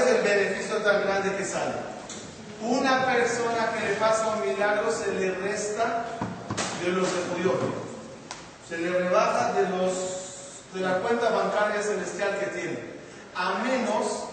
[0.00, 1.74] es el beneficio tan grande que sale?
[2.62, 6.04] Una persona que le pasa un milagro se le resta
[6.84, 7.54] de los judíos,
[8.68, 10.20] se le rebaja de los
[10.74, 12.78] de la cuenta bancaria celestial que tiene,
[13.34, 14.24] a menos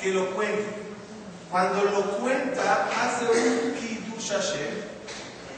[0.00, 0.64] que lo cuente.
[1.50, 4.74] Cuando lo cuenta, hace un kiddush Hashem,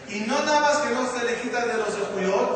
[0.09, 2.51] y no nada más que no se le quita de los judíos,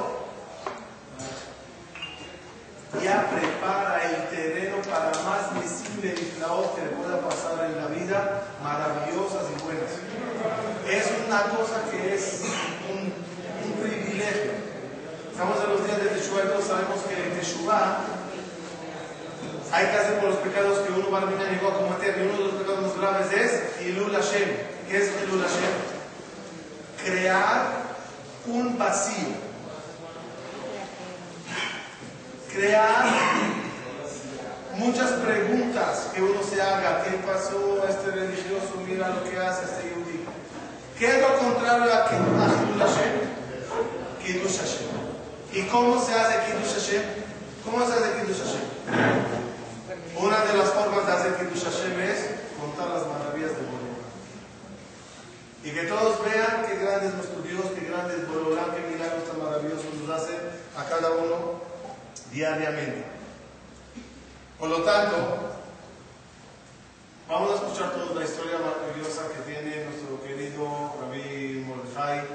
[3.03, 5.13] ya prepara el terreno para
[6.49, 9.93] flaor que le pueda pasar en la vida, maravillosas y buenas.
[10.89, 12.45] Es una cosa que es
[12.89, 13.29] un,
[13.83, 14.53] privilegio.
[15.31, 17.99] Estamos en los días de Teshuvah y todos sabemos que en Teshuvah
[19.73, 22.19] hay que hacer por los pecados que uno va a terminar llegó a cometer.
[22.19, 24.49] Y uno de los pecados más graves es Hilul Hashem.
[24.89, 25.75] ¿Qué es Hilul Hashem?
[27.05, 27.67] Crear
[28.47, 29.49] un vacío
[32.51, 33.05] crear
[34.79, 37.03] muchas preguntas que uno se haga.
[37.03, 38.81] ¿Qué pasó a este religioso?
[38.87, 40.25] Mira lo que hace este yudí.
[40.99, 43.15] ¿Qué es lo contrario a Kiddush Hashem?
[44.25, 44.89] Kiddush Hashem.
[45.53, 47.03] ¿Y cómo se hace Kiddush Hashem?
[47.65, 48.67] ¿Cómo se hace Kiddush Hashem?
[50.17, 52.19] Una de las formas de hacer Kiddush Hashem es
[52.59, 53.99] contar las maravillas del Borolán.
[55.65, 59.27] Y que todos vean qué grande es nuestro Dios, qué grande es Borolán, qué milagros
[59.27, 60.35] tan maravillosos nos hace
[60.77, 61.63] a cada uno
[62.33, 63.18] diariamente.
[64.59, 65.17] Por lo tanto,
[67.29, 72.27] vamos a escuchar todos la historia maravillosa que tiene nuestro querido Rabbi Mordechai.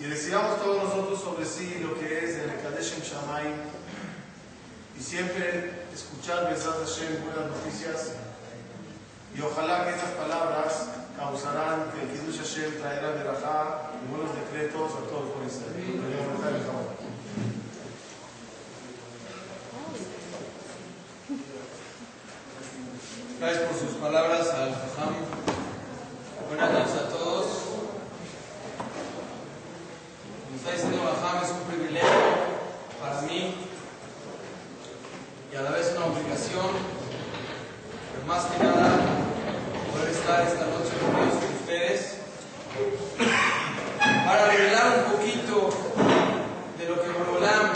[0.00, 3.56] Y decíamos todos nosotros sobre sí lo que es el Kadeshem Shamayim.
[4.98, 8.12] Y siempre escuchar Besat Hashem buenas noticias.
[9.36, 14.92] Y ojalá que estas palabras causarán que el Kiddush Hashem traerá verajá y buenos decretos
[14.92, 16.87] a todos por Israel.
[23.40, 25.14] Gracias por sus palabras al Jajam.
[26.48, 27.46] Buenas noches a todos.
[30.42, 32.08] Como está diciendo Jajam, es un privilegio
[33.00, 33.54] para mí
[35.52, 36.66] y a la vez una obligación,
[38.10, 38.98] pero más que nada,
[39.92, 41.14] poder estar esta noche con
[41.60, 42.16] ustedes
[44.26, 45.70] para revelar un poquito
[46.76, 47.72] de lo que Borolam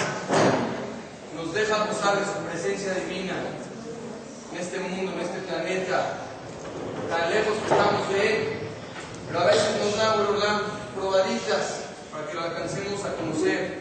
[1.36, 3.61] nos deja gozar de su presencia divina
[4.52, 6.18] en este mundo, en este planeta,
[7.08, 8.58] tan lejos que estamos de Él,
[9.26, 10.14] pero a veces nos da
[10.94, 11.80] probaditas
[12.12, 13.80] para que lo alcancemos a conocer,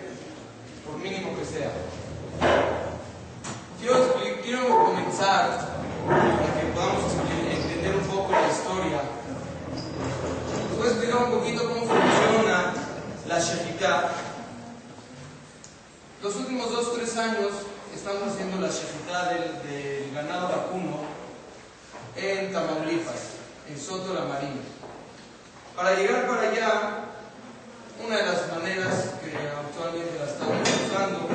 [0.85, 1.71] por mínimo que sea.
[3.79, 5.59] Quiero, quiero comenzar
[6.07, 7.11] para que podamos
[7.51, 9.01] entender un poco la historia.
[10.69, 12.73] Les voy a explicar un poquito cómo funciona
[13.27, 14.11] la Shejitá.
[16.23, 17.51] Los últimos dos o tres años
[17.93, 21.01] estamos haciendo la Shejitá del, ganado vacuno
[22.15, 23.35] en Tamaulipas,
[23.69, 24.61] en Soto la Marina.
[25.75, 26.71] Para llegar para allá,
[28.05, 31.27] una de las maneras que actualmente la estamos usando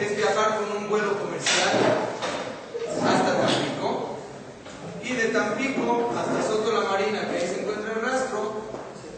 [0.00, 1.70] es viajar con un vuelo comercial
[2.88, 4.16] hasta Tampico
[5.04, 8.72] y de Tampico hasta Soto la Marina, que ahí se encuentra el rastro.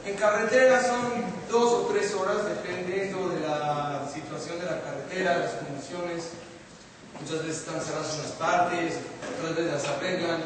[0.04, 5.52] En carretera son dos o tres horas, dependiendo de la situación de la carretera, las
[5.52, 6.43] condiciones.
[7.20, 8.94] Muchas veces están cerradas unas partes,
[9.38, 10.40] otras veces las arreglan.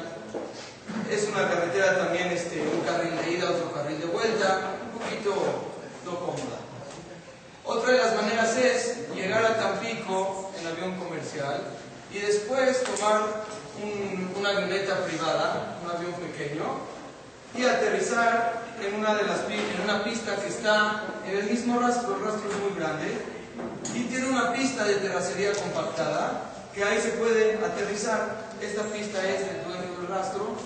[1.10, 4.60] Es una carretera también, este, un carril de ida, otro carril de vuelta,
[4.92, 5.34] un poquito
[6.04, 6.58] no cómoda.
[7.64, 11.62] Otra de las maneras es llegar a Tampico en avión comercial
[12.12, 13.20] y después tomar
[13.82, 16.64] un- una avioneta privada, un avión pequeño,
[17.56, 22.16] y aterrizar en una, de las, en una pista que está en el mismo rastro,
[22.16, 23.18] el rastro es muy grande,
[23.94, 26.42] y tiene una pista de terracería compactada,
[26.74, 28.48] que ahí se puede aterrizar.
[28.60, 30.56] Esta pista es del dueño del rastro,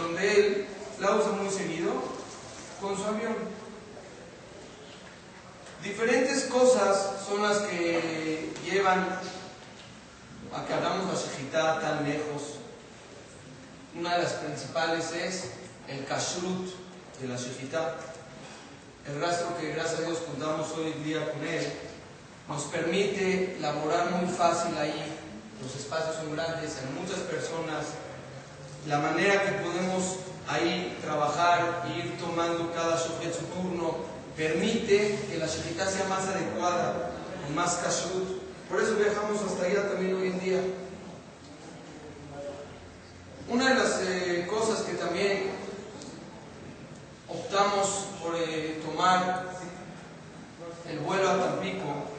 [0.00, 0.66] donde él
[1.00, 1.92] la usa muy seguido,
[2.80, 3.36] con su avión.
[5.82, 9.18] Diferentes cosas son las que llevan
[10.54, 12.58] a que hagamos la shejitá tan lejos.
[13.94, 15.50] Una de las principales es
[15.88, 16.72] el kashrut
[17.20, 17.96] de la shejitá.
[19.06, 21.66] El rastro que gracias a Dios contamos hoy en día con él
[22.48, 25.11] nos permite laborar muy fácil ahí.
[25.62, 27.86] Los espacios son grandes, hay muchas personas.
[28.86, 30.16] La manera que podemos
[30.48, 33.94] ahí trabajar ir tomando cada sujeto su turno
[34.36, 37.10] permite que la shejitá sea más adecuada,
[37.44, 38.42] con más kashrut.
[38.68, 40.60] Por eso viajamos hasta allá también hoy en día.
[43.48, 45.50] Una de las eh, cosas que también
[47.28, 49.44] optamos por eh, tomar
[50.90, 52.11] el vuelo a Tampico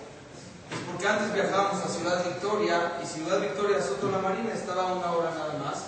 [0.87, 5.31] porque antes viajábamos a Ciudad Victoria y Ciudad Victoria Soto la Marina estaba una hora
[5.31, 5.83] nada más.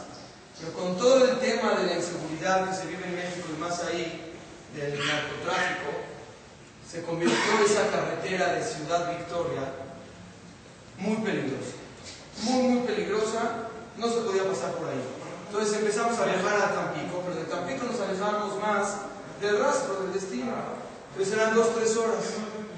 [0.59, 3.83] Pero con todo el tema de la inseguridad que se vive en México y más
[3.83, 4.33] ahí
[4.75, 5.91] del narcotráfico,
[6.89, 9.63] se convirtió esa carretera de Ciudad Victoria
[10.97, 11.75] muy peligrosa.
[12.43, 15.03] Muy, muy peligrosa, no se podía pasar por ahí.
[15.47, 18.95] Entonces empezamos a viajar a Tampico, pero de Tampico nos alejábamos más
[19.41, 20.53] del rastro, del destino.
[21.11, 22.23] Entonces eran dos, tres horas.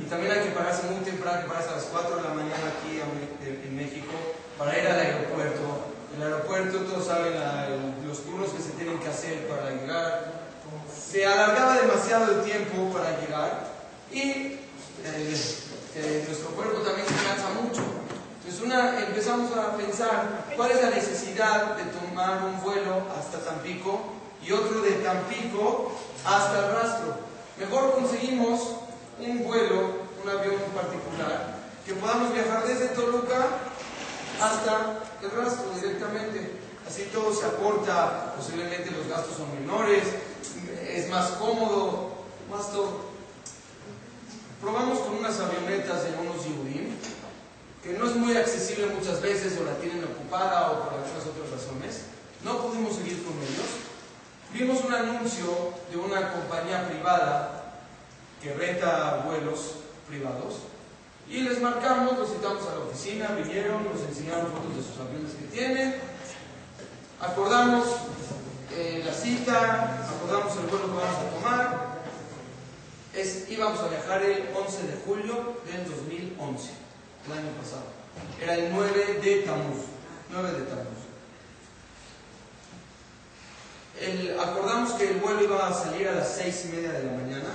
[0.09, 3.01] También hay que pararse muy temprano, que pararse a las 4 de la mañana aquí
[3.43, 4.13] en México
[4.57, 5.93] para ir al aeropuerto.
[6.15, 7.33] El aeropuerto, todos saben
[8.07, 10.47] los turnos que se tienen que hacer para llegar.
[10.91, 13.67] Se alargaba demasiado el tiempo para llegar
[14.11, 14.57] y eh,
[15.95, 17.81] eh, nuestro cuerpo también se cansa mucho.
[18.39, 23.99] Entonces una, empezamos a pensar cuál es la necesidad de tomar un vuelo hasta Tampico
[24.41, 25.91] y otro de Tampico
[26.25, 27.15] hasta el rastro.
[27.59, 28.86] Mejor conseguimos
[29.19, 33.47] un vuelo, un avión particular, que podamos viajar desde Toluca
[34.41, 36.51] hasta el rastro directamente.
[36.87, 40.03] Así todo se aporta, posiblemente los gastos son menores,
[40.87, 43.07] es más cómodo, más todo.
[44.61, 46.95] Probamos con unas avionetas de unos Yudim,
[47.83, 51.51] que no es muy accesible muchas veces o la tienen ocupada o por algunas otras
[51.51, 52.01] razones.
[52.43, 53.87] No pudimos seguir con ellos.
[54.53, 57.56] Vimos un anuncio de una compañía privada
[58.41, 59.75] que renta vuelos
[60.07, 60.61] privados
[61.29, 65.33] y les marcamos, los citamos a la oficina, vinieron, nos enseñaron fotos de sus aviones
[65.33, 65.95] que tienen,
[67.19, 67.85] acordamos
[68.73, 71.97] eh, la cita, acordamos el vuelo que vamos a tomar.
[73.49, 76.69] Íbamos a viajar el 11 de julio del 2011,
[77.25, 77.85] el año pasado.
[78.39, 79.85] Era el 9 de Tamuz.
[80.29, 80.97] 9 de Tamuz.
[84.39, 87.49] Acordamos que el vuelo iba a salir a las 6 y media de la mañana.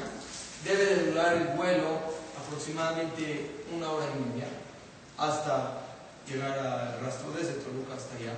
[1.31, 2.03] El vuelo
[2.37, 4.49] aproximadamente una hora y media
[5.17, 5.79] hasta
[6.27, 8.35] llegar al rastro desde Toluca hasta allá.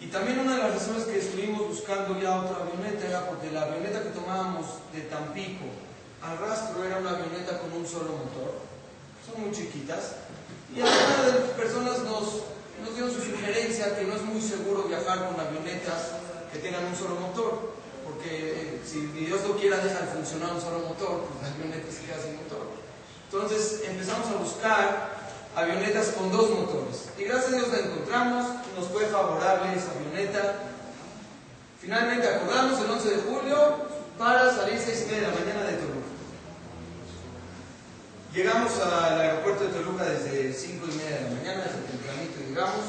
[0.00, 3.62] Y también una de las razones que estuvimos buscando ya otra avioneta era porque la
[3.62, 5.66] avioneta que tomábamos de Tampico
[6.22, 8.64] al rastro era una avioneta con un solo motor.
[9.26, 10.16] Son muy chiquitas.
[10.74, 12.48] Y algunas de las personas nos,
[12.80, 16.16] nos dieron su sugerencia que no es muy seguro viajar con avionetas
[16.50, 17.74] que tengan un solo motor.
[18.10, 22.18] Porque si Dios lo quiera dejar funcionar un solo motor, pues la avioneta se queda
[22.20, 22.66] sin motor.
[23.30, 25.10] Entonces empezamos a buscar
[25.54, 27.10] avionetas con dos motores.
[27.16, 30.54] Y gracias a Dios la encontramos, nos fue favorable esa avioneta.
[31.80, 33.76] Finalmente acordamos el 11 de julio
[34.18, 36.10] para salir 6 y media de la mañana de Toluca.
[38.34, 42.84] Llegamos al aeropuerto de Toluca desde 5 y media de la mañana, desde tempranito llegamos.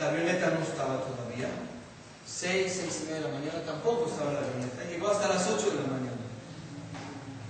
[0.00, 1.67] La avioneta no estaba todavía.
[2.28, 4.84] 6, 6 y media de la mañana tampoco estaba la avioneta.
[4.84, 6.18] Llegó hasta las 8 de la mañana.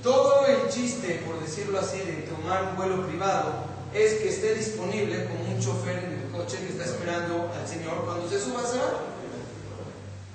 [0.03, 5.27] Todo el chiste, por decirlo así, de tomar un vuelo privado es que esté disponible
[5.27, 8.67] como un chofer en el coche que está esperando al Señor cuando se suba a
[8.67, 8.83] ser.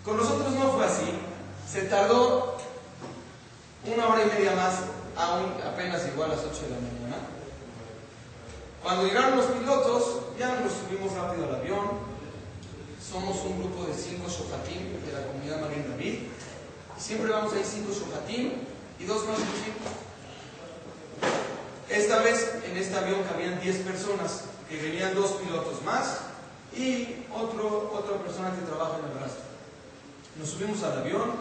[0.04, 1.06] Con nosotros no fue así.
[1.72, 2.58] Se tardó
[3.86, 4.76] una hora y media más,
[5.16, 7.18] aún apenas igual a las 8 de la mañana.
[8.84, 10.04] Cuando llegaron los pilotos,
[10.38, 12.14] ya nos subimos rápido al avión.
[13.04, 16.32] Somos un grupo de cinco shofatim de la comunidad Marín David.
[16.98, 18.64] Siempre vamos a ir cinco shofatim
[18.98, 19.40] y dos más
[21.90, 26.32] Esta vez en este avión cabían 10 personas, que venían dos pilotos más
[26.72, 29.44] y otro, otra persona que trabaja en el rastro.
[30.40, 31.36] Nos subimos al avión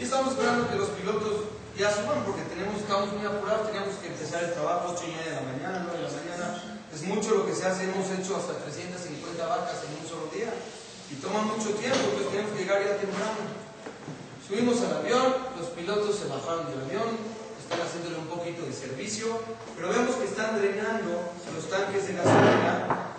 [0.00, 4.08] y estamos esperando que los pilotos ya suban porque tenemos, estamos muy apurados, teníamos que
[4.08, 6.46] empezar el trabajo 8 y media de la mañana, 9 de la mañana.
[6.92, 10.50] Es mucho lo que se hace, hemos hecho hasta 350 vacas en un solo día
[11.10, 13.48] y toma mucho tiempo, pues tenemos que llegar ya temprano.
[14.46, 17.16] Subimos al avión, los pilotos se bajaron del avión,
[17.60, 19.26] están haciéndole un poquito de servicio,
[19.76, 23.12] pero vemos que están drenando los tanques de gasolina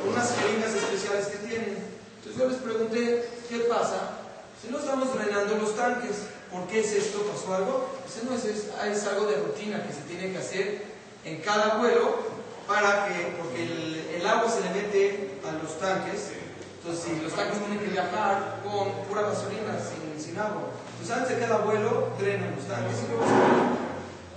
[0.00, 1.76] con unas jeringas especiales que tienen.
[2.16, 4.20] Entonces yo les pregunté, ¿qué pasa?
[4.60, 7.22] Si no estamos drenando los tanques, ¿por qué es esto?
[7.22, 7.88] ¿Pasó algo?
[8.24, 10.82] No es, es, algo de rutina que se tiene que hacer
[11.24, 12.18] en cada vuelo
[12.66, 16.32] para que, porque el, agua se le mete a los tanques,
[16.80, 19.76] entonces si los tanques tienen que viajar con pura gasolina,
[20.16, 20.72] sin, agua.
[20.92, 22.96] Entonces antes de cada vuelo drenan los tanques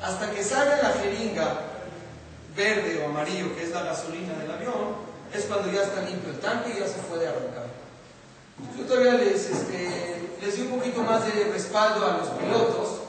[0.01, 1.61] Hasta que salga la jeringa
[2.55, 6.39] verde o amarillo, que es la gasolina del avión, es cuando ya está limpio el
[6.39, 7.67] tanque y ya se puede arrancar.
[8.77, 13.07] Yo todavía les, este, di un poquito más de respaldo a los pilotos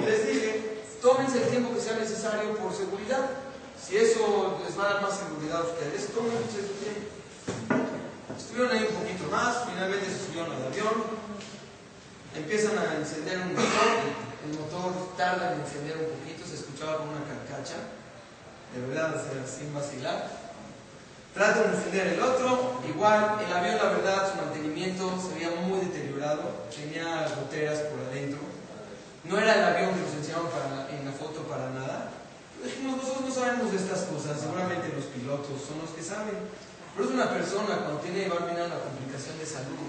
[0.00, 3.28] y les dije, tómense el tiempo que sea necesario por seguridad.
[3.76, 7.11] Si eso les va a dar más seguridad a ustedes, tómense su tiempo.
[8.52, 10.92] Estuvieron ahí un poquito más, finalmente se subieron al avión,
[12.36, 13.96] empiezan a encender un motor,
[14.44, 17.80] el motor tarda en encender un poquito, se escuchaba como una carcacha,
[18.76, 19.16] de verdad,
[19.48, 20.28] sin vacilar.
[21.32, 25.88] Tratan de encender el otro, igual el avión la verdad su mantenimiento se veía muy
[25.88, 28.40] deteriorado, tenía goteras por adentro,
[29.24, 30.52] no era el avión que nos enseñaron
[30.92, 32.10] en la foto para nada.
[32.62, 36.36] Dijimos, nosotros no sabemos de estas cosas, seguramente los pilotos son los que saben.
[36.94, 39.88] Pero es una persona cuando tiene, va a terminar una complicación de salud,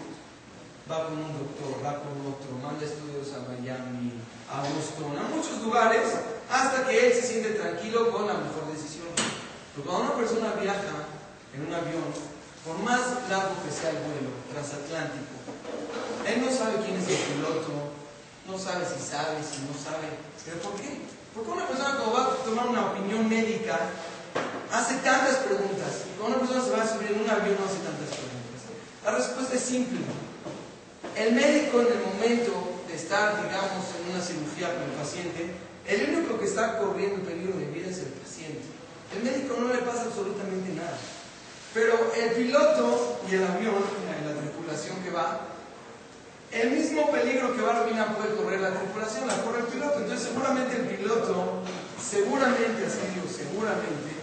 [0.87, 5.59] va con un doctor, va con otro, manda estudios a Miami, a Boston, a muchos
[5.59, 6.07] lugares,
[6.49, 9.11] hasta que él se siente tranquilo con la mejor decisión.
[9.75, 11.11] Pero cuando una persona viaja
[11.51, 12.07] en un avión,
[12.63, 15.35] por más largo que sea el vuelo transatlántico,
[16.23, 17.91] él no sabe quién es el piloto,
[18.47, 20.07] no sabe si sabe, si no sabe.
[20.45, 21.03] ¿Pero por qué?
[21.35, 23.91] Porque una persona cuando va a tomar una opinión médica
[24.73, 26.09] hace tantas preguntas.
[26.17, 28.59] Cuando una persona se va a subir en un avión no hace tantas preguntas.
[29.05, 30.01] La respuesta es simple.
[31.13, 35.53] El médico en el momento de estar, digamos, en una cirugía con el paciente,
[35.85, 38.65] el único que está corriendo peligro de vida es el paciente.
[39.13, 40.97] El médico no le pasa absolutamente nada.
[41.73, 45.53] Pero el piloto y el avión, la tripulación que va,
[46.49, 49.99] el mismo peligro que va a puede correr la tripulación, la corre el piloto.
[50.01, 51.61] Entonces seguramente el piloto,
[52.01, 54.22] seguramente, así digo, seguramente,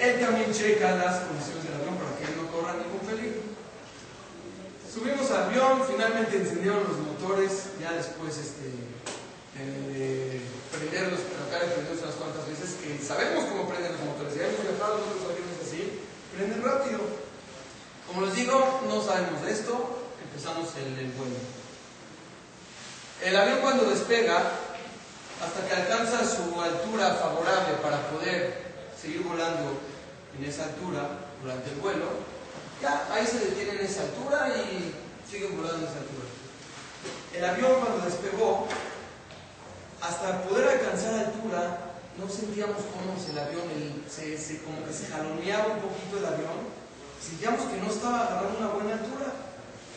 [0.00, 3.44] él también checa las condiciones del avión para que él no corra ningún peligro.
[4.88, 8.72] Subimos al avión, finalmente encendieron los motores, ya después este,
[9.60, 10.40] eh,
[10.72, 14.64] prenderlos, tratar de prenderlos unas cuantas veces, que sabemos cómo prenden los motores, ya hemos
[14.64, 15.60] los otros aviones
[16.34, 17.00] prende rápido.
[18.08, 21.36] Como les digo, no sabemos de esto, empezamos el vuelo.
[23.22, 24.40] El avión cuando despega,
[25.44, 29.89] hasta que alcanza su altura favorable para poder seguir volando
[30.40, 32.06] en esa altura durante el vuelo,
[32.80, 34.94] ya ahí se detiene en esa altura y
[35.30, 36.26] siguen volando en esa altura.
[37.36, 38.66] El avión cuando despegó,
[40.00, 43.68] hasta poder alcanzar altura, no sentíamos cómo el avión,
[44.08, 46.72] se, como que se jaloneaba un poquito el avión,
[47.20, 49.28] sentíamos que no estaba agarrando una buena altura.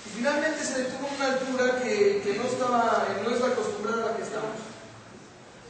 [0.05, 4.12] Y finalmente se detuvo en una altura que, no, estaba, no es la acostumbrada a
[4.12, 4.59] la que estamos.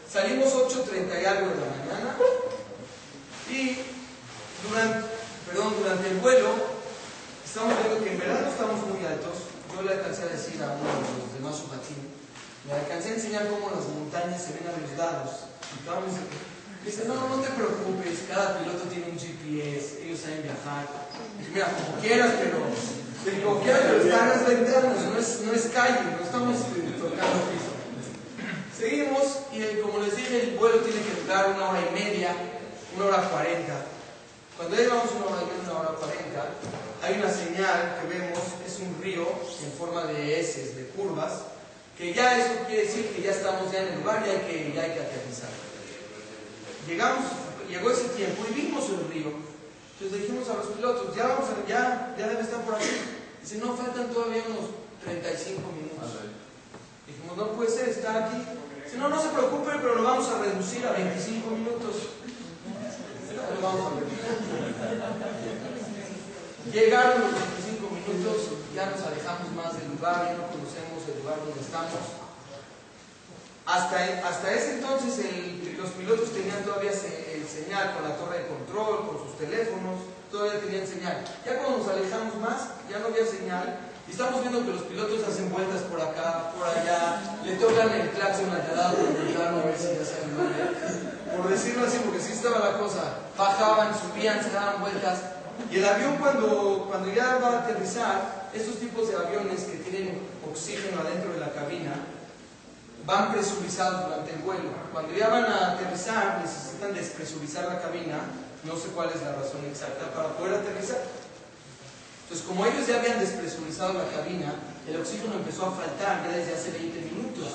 [0.10, 2.18] Salimos 8.30 y algo de la mañana
[3.50, 3.93] y
[4.70, 5.08] durante,
[5.48, 6.50] perdón, durante el vuelo
[7.46, 9.52] estamos viendo que en verano estamos muy altos.
[9.74, 12.14] Yo le alcancé a decir a uno de los demás subatín,
[12.68, 15.54] le alcancé a enseñar cómo las montañas se ven a los lados
[16.86, 20.84] Dice, no, no te preocupes, cada piloto tiene un GPS, ellos saben viajar.
[21.40, 22.60] Dice, mira, como quieras, pero
[23.42, 27.72] como quieras, pero están no es, no es calle, no estamos tocando piso.
[28.78, 32.36] Seguimos y como les dije, el vuelo tiene que durar una hora y media,
[32.98, 33.93] una hora cuarenta.
[34.58, 36.46] Cuando llegamos una hora media, una hora cuarenta,
[37.02, 41.42] hay una señal que vemos, es un río en forma de S, de curvas,
[41.98, 44.74] que ya eso quiere decir que ya estamos ya en el lugar y hay que,
[44.76, 45.50] ya hay que aterrizar.
[46.88, 47.26] Llegamos,
[47.68, 49.32] llegó ese tiempo y vimos el río.
[50.00, 52.90] Entonces dijimos a los pilotos, ya vamos a, ya, ya debe estar por aquí.
[53.42, 54.70] Dice, no, faltan todavía unos
[55.04, 56.12] 35 minutos.
[57.08, 58.38] Dijimos, no puede ser, está aquí.
[58.86, 61.96] Dice, no, no se preocupe, pero lo vamos a reducir a 25 minutos.
[66.72, 68.38] Llegaron los 25 minutos,
[68.74, 72.24] ya nos alejamos más del lugar, ya no conocemos el lugar donde estamos.
[73.66, 75.26] Hasta, hasta ese entonces
[75.78, 80.60] los pilotos tenían todavía el señal con la torre de control, con sus teléfonos, todavía
[80.60, 81.24] tenían señal.
[81.46, 83.80] Ya cuando nos alejamos más, ya no había señal.
[84.08, 88.10] Y estamos viendo que los pilotos hacen vueltas por acá, por allá, le tocan el
[88.10, 92.78] claxon al lado a ver si ya se Por decirlo así, porque sí estaba la
[92.80, 93.23] cosa.
[93.38, 95.20] Bajaban, subían, se daban vueltas.
[95.72, 100.22] Y el avión cuando, cuando ya va a aterrizar, estos tipos de aviones que tienen
[100.48, 101.94] oxígeno adentro de la cabina,
[103.06, 104.70] van presurizados durante el vuelo.
[104.92, 108.20] Cuando ya van a aterrizar, necesitan despresurizar la cabina,
[108.64, 111.02] no sé cuál es la razón exacta, para poder aterrizar.
[112.24, 114.54] Entonces, como ellos ya habían despresurizado la cabina,
[114.88, 117.50] el oxígeno empezó a faltar ya desde hace 20 minutos.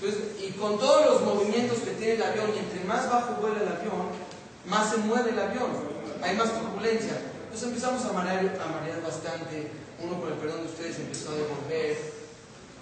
[0.00, 3.60] Entonces, y con todos los movimientos que tiene el avión, y entre más bajo vuela
[3.60, 4.08] el avión,
[4.66, 5.70] más se mueve el avión,
[6.22, 7.18] hay más turbulencia.
[7.44, 9.70] Entonces empezamos a marear, a marear bastante,
[10.02, 11.96] uno por el perdón de ustedes empezó a devolver,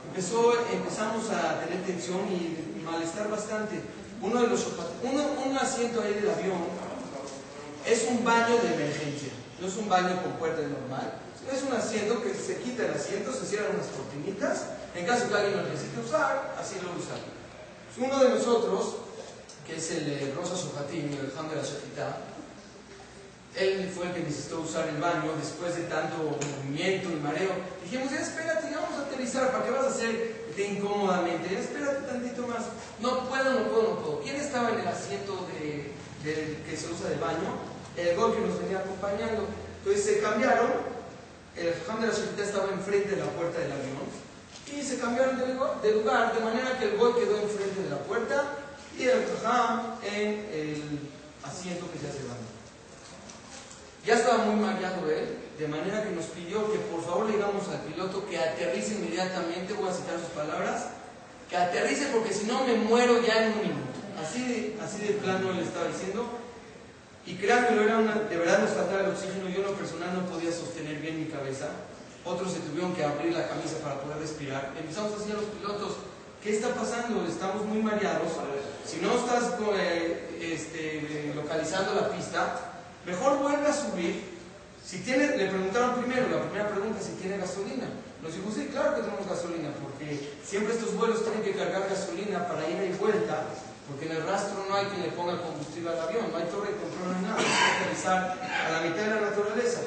[0.08, 3.80] empezó, empezamos a tener tensión y malestar bastante.
[4.22, 4.66] Uno de los
[5.02, 6.62] uno, un asiento ahí del avión
[7.84, 11.18] es un baño de emergencia, no es un baño con puerta normal,
[11.50, 15.34] es un asiento que se quita el asiento, se cierran unas cortinitas, en caso que
[15.34, 17.18] alguien lo necesite usar, así lo usa.
[17.98, 18.94] Uno de nosotros,
[19.66, 22.18] que es el de Rosa Sojatín, el de la Shachita,
[23.54, 27.50] él fue el que necesitó usar el baño después de tanto movimiento y mareo.
[27.84, 31.50] Dijimos, ya espérate, ya vamos a aterrizar, ¿para qué vas a hacer incómodamente?
[31.52, 32.62] Ya espérate tantito más.
[33.00, 34.20] No puedo, no puedo, no puedo.
[34.22, 35.92] ¿Quién estaba en el asiento de,
[36.24, 37.60] que se usa de baño?
[37.96, 39.46] El gol que nos venía acompañando.
[39.84, 40.92] Entonces se cambiaron
[41.56, 44.08] el jajam de la Shefita estaba enfrente de la puerta del avión
[44.72, 48.56] y se cambiaron de lugar, de manera que el gol quedó enfrente de la puerta
[48.98, 50.82] y el jajam en el
[51.44, 52.50] asiento que se hace baño.
[54.04, 57.68] Ya estaba muy mareado él, de manera que nos pidió que por favor le digamos
[57.68, 60.86] al piloto que aterrice inmediatamente, voy a citar sus palabras,
[61.48, 63.92] que aterrice porque si no me muero ya en un minuto.
[64.20, 66.26] Así así de plano le estaba diciendo,
[67.24, 69.48] y créanmelo, era de verdad nos faltaba el oxígeno.
[69.48, 71.68] Yo en lo personal no podía sostener bien mi cabeza.
[72.24, 74.72] Otros se tuvieron que abrir la camisa para poder respirar.
[74.76, 75.96] Empezamos a decir a los pilotos,
[76.42, 77.24] ¿qué está pasando?
[77.26, 78.32] Estamos muy mareados.
[78.84, 82.72] Si no estás eh, este, localizando la pista,
[83.06, 84.32] mejor vuelve a subir.
[84.84, 87.86] Si tiene, le preguntaron primero, la primera pregunta, si tiene gasolina.
[88.20, 92.46] Nos dijo, sí, claro que tenemos gasolina, porque siempre estos vuelos tienen que cargar gasolina
[92.46, 93.46] para ir y vuelta
[93.88, 96.70] porque en el rastro no hay quien le ponga combustible al avión, no hay torre
[96.70, 99.80] de control, no hay nada, hay que aterrizar a la mitad de la naturaleza.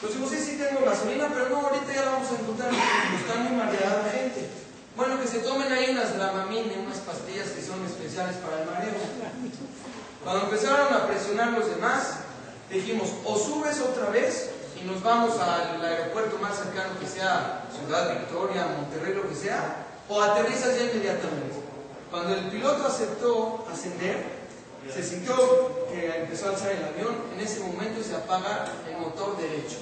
[0.00, 3.34] Entonces digo, sí, sí tengo gasolina, pero no, ahorita ya la vamos a encontrar, está
[3.44, 4.59] muy mareada la gente.
[5.00, 8.92] Bueno, que se tomen ahí unas dramamine, unas pastillas que son especiales para el mareo.
[10.22, 12.16] Cuando empezaron a presionar los demás,
[12.68, 18.10] dijimos, o subes otra vez y nos vamos al aeropuerto más cercano que sea Ciudad
[18.10, 21.56] Victoria, Monterrey, lo que sea, o aterrizas ya inmediatamente.
[22.10, 24.26] Cuando el piloto aceptó ascender,
[24.92, 25.34] se sintió
[25.90, 29.78] que empezó a alzar el avión, en ese momento se apaga el motor derecho.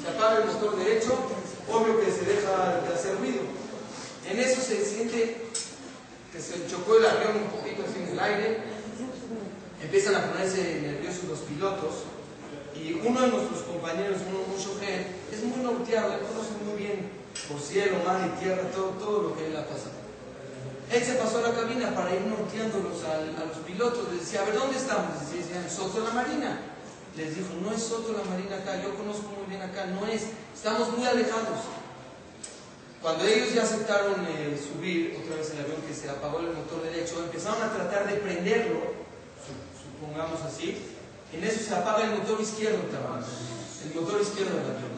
[0.00, 1.12] Se apaga el motor derecho,
[1.68, 3.63] obvio que se deja de hacer ruido.
[4.30, 5.36] En eso se siente
[6.32, 8.58] que se chocó el avión un poquito así en el aire,
[9.82, 12.04] empiezan a ponerse nerviosos los pilotos
[12.74, 17.08] y uno de nuestros compañeros, un, un es muy norteado, él conoce muy bien
[17.48, 20.04] por cielo, mar y tierra, todo, todo lo que él ha pasado.
[20.90, 24.12] Él se pasó a la cabina para ir norteándolos a, los pilotos.
[24.12, 25.16] Les decía, a ver, ¿dónde estamos?
[25.32, 26.60] Les decían, Soto la Marina.
[27.16, 30.26] Les dijo, no es Soto la Marina acá, yo conozco muy bien acá, no es,
[30.54, 31.83] estamos muy alejados.
[33.04, 36.82] Cuando ellos ya aceptaron eh, subir otra vez el avión que se apagó el motor
[36.82, 38.80] derecho, empezaron a tratar de prenderlo,
[39.76, 40.78] supongamos así,
[41.30, 43.28] en eso se apaga el motor izquierdo también,
[43.84, 44.94] el motor izquierdo del avión.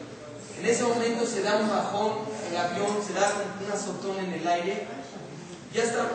[0.57, 2.13] En ese momento se da un bajón,
[2.49, 4.87] el avión se da un azotón en el aire
[5.73, 6.09] ya está.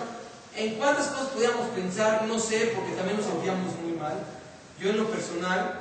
[0.56, 2.24] ¿En cuántas cosas podíamos pensar?
[2.26, 4.16] No sé, porque también nos sentíamos muy mal.
[4.80, 5.80] Yo en lo personal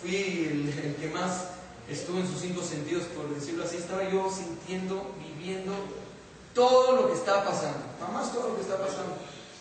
[0.00, 1.46] fui el, que más
[1.90, 3.76] estuvo en sus cinco sentidos, por decirlo así.
[3.76, 5.72] Estaba yo sintiendo, viviendo
[6.54, 7.78] todo lo que estaba pasando.
[8.12, 9.16] Más todo lo que está pasando.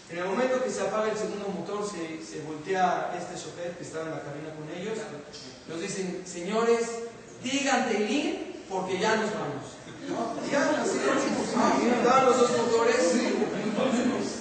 [0.10, 3.84] En el momento que se apaga el segundo motor, se, se voltea este chofer que
[3.84, 4.98] estaba en la cabina con ellos.
[5.68, 6.88] Nos dicen, señores,
[7.44, 9.80] digan Teilín porque ya nos vamos.
[10.50, 13.14] Ya, así Estaban los dos motores.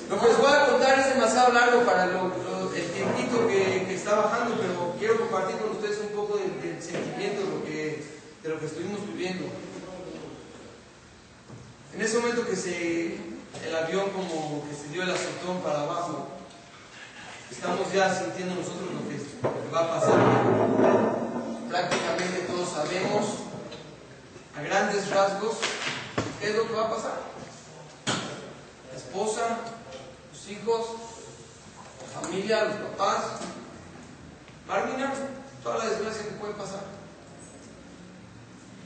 [0.08, 4.56] Lo que les voy a contar es demasiado largo para el tiempito que, está bajando,
[4.56, 7.42] pero quiero compartir con ustedes un poco del, sentimiento
[8.42, 9.46] de lo, que, estuvimos viviendo.
[11.94, 13.16] En ese momento que se,
[13.64, 16.28] el avión como que se dio el azotón para abajo,
[17.50, 20.14] estamos ya sintiendo nosotros lo que, lo que va a pasar.
[21.68, 23.26] Prácticamente todos sabemos
[24.56, 25.56] a grandes rasgos,
[26.40, 27.20] ¿qué es lo que va a pasar?
[28.90, 29.58] La esposa,
[30.32, 30.86] los hijos,
[32.02, 33.24] la familia, los papás,
[34.68, 35.14] Marminar,
[35.62, 36.97] toda la desgracia que puede pasar.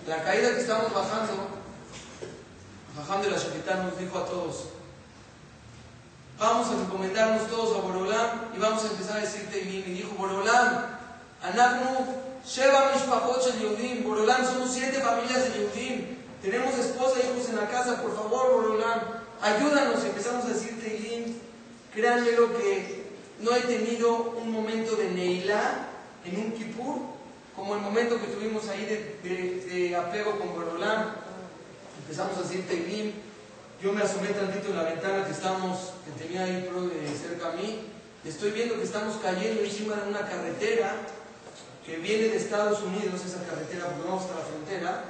[0.07, 1.33] La caída que estamos bajando,
[2.97, 4.65] bajando de la Shakitá nos dijo a todos,
[6.38, 9.85] vamos a recomendarnos todos a Borolam y vamos a empezar a decirte bien.
[9.87, 10.87] Y dijo Borolam,
[11.43, 16.19] Anagnu Sheba Mishpachot Shel Yehudim, Borolán, somos siete familias de Yehudim.
[16.43, 19.01] Tenemos esposa y hijos en la casa, por favor, Borolán,
[19.41, 20.05] ayúdanos.
[20.05, 21.41] Empezamos a decir Teilín.
[21.95, 25.88] Créanme lo que no he tenido un momento de Neilá
[26.25, 27.03] en un Kippur,
[27.57, 28.85] como el momento que tuvimos ahí
[29.23, 31.15] de, apego con Borolán.
[32.03, 33.12] empezamos a decir Teilim,
[33.83, 36.69] yo me asomé tantito en la ventana que estamos, que tenía ahí
[37.21, 37.81] cerca a mí,
[38.25, 40.97] estoy viendo que estamos cayendo encima de una carretera
[41.85, 45.05] que viene de Estados Unidos, esa carretera, porque vamos hasta la frontera,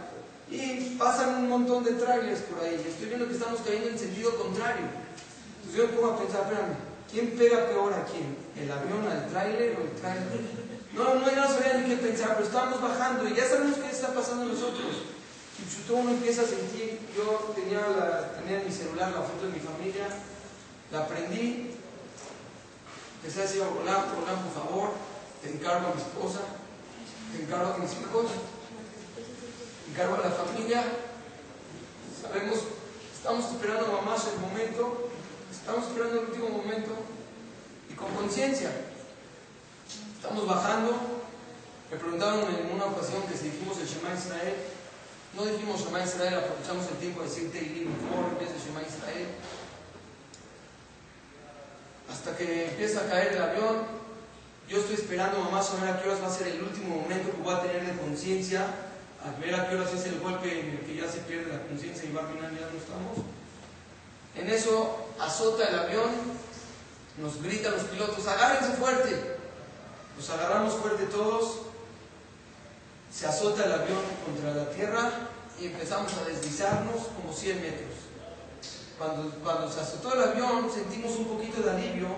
[0.51, 2.83] y pasan un montón de trailers por ahí.
[2.87, 4.87] Estoy viendo que estamos cayendo en sentido contrario.
[5.61, 6.77] Entonces yo me pongo a pensar, espérame,
[7.11, 8.37] ¿quién pega peor a quién?
[8.57, 10.72] ¿El avión al trailer o el trailer?
[10.95, 14.09] No, no, no sabía ni qué pensar, pero estábamos bajando y ya sabemos qué está
[14.09, 15.09] pasando a nosotros.
[15.59, 19.23] Y si todo uno empieza a sentir, yo tenía, la, tenía en mi celular la
[19.23, 20.07] foto de mi familia,
[20.91, 21.71] la prendí,
[23.17, 24.91] empecé a decir, hola, por favor,
[25.41, 26.41] te encargo a mi esposa,
[27.33, 28.27] te encargo a mis hijos,
[29.85, 30.85] te encargo a la familia.
[32.21, 32.59] Sabemos,
[33.15, 35.09] estamos esperando mamás el momento,
[35.51, 36.91] estamos esperando el último momento
[37.91, 38.71] y con conciencia.
[40.23, 40.95] Estamos bajando.
[41.91, 44.55] Me preguntaron en una ocasión que si dijimos el Shema Israel,
[45.35, 48.87] no dijimos Shema Israel, aprovechamos el tiempo de decir Teilim mejor en vez de Shema
[48.87, 49.27] Israel.
[52.09, 53.83] Hasta que empieza a caer el avión,
[54.69, 57.43] yo estoy esperando a ver a qué horas va a ser el último momento que
[57.43, 58.63] voy a tener de conciencia,
[59.27, 61.67] a ver a qué horas es el golpe en el que ya se pierde la
[61.67, 63.27] conciencia y va a final ya no estamos.
[64.37, 66.11] En eso azota el avión,
[67.19, 69.42] nos gritan los pilotos, agárrense fuerte.
[70.16, 71.62] Nos agarramos fuerte todos,
[73.12, 75.11] se azota el avión contra la tierra
[75.61, 77.90] y empezamos a deslizarnos como 100 metros.
[78.98, 82.09] Cuando, cuando se azotó el avión sentimos un poquito de alivio,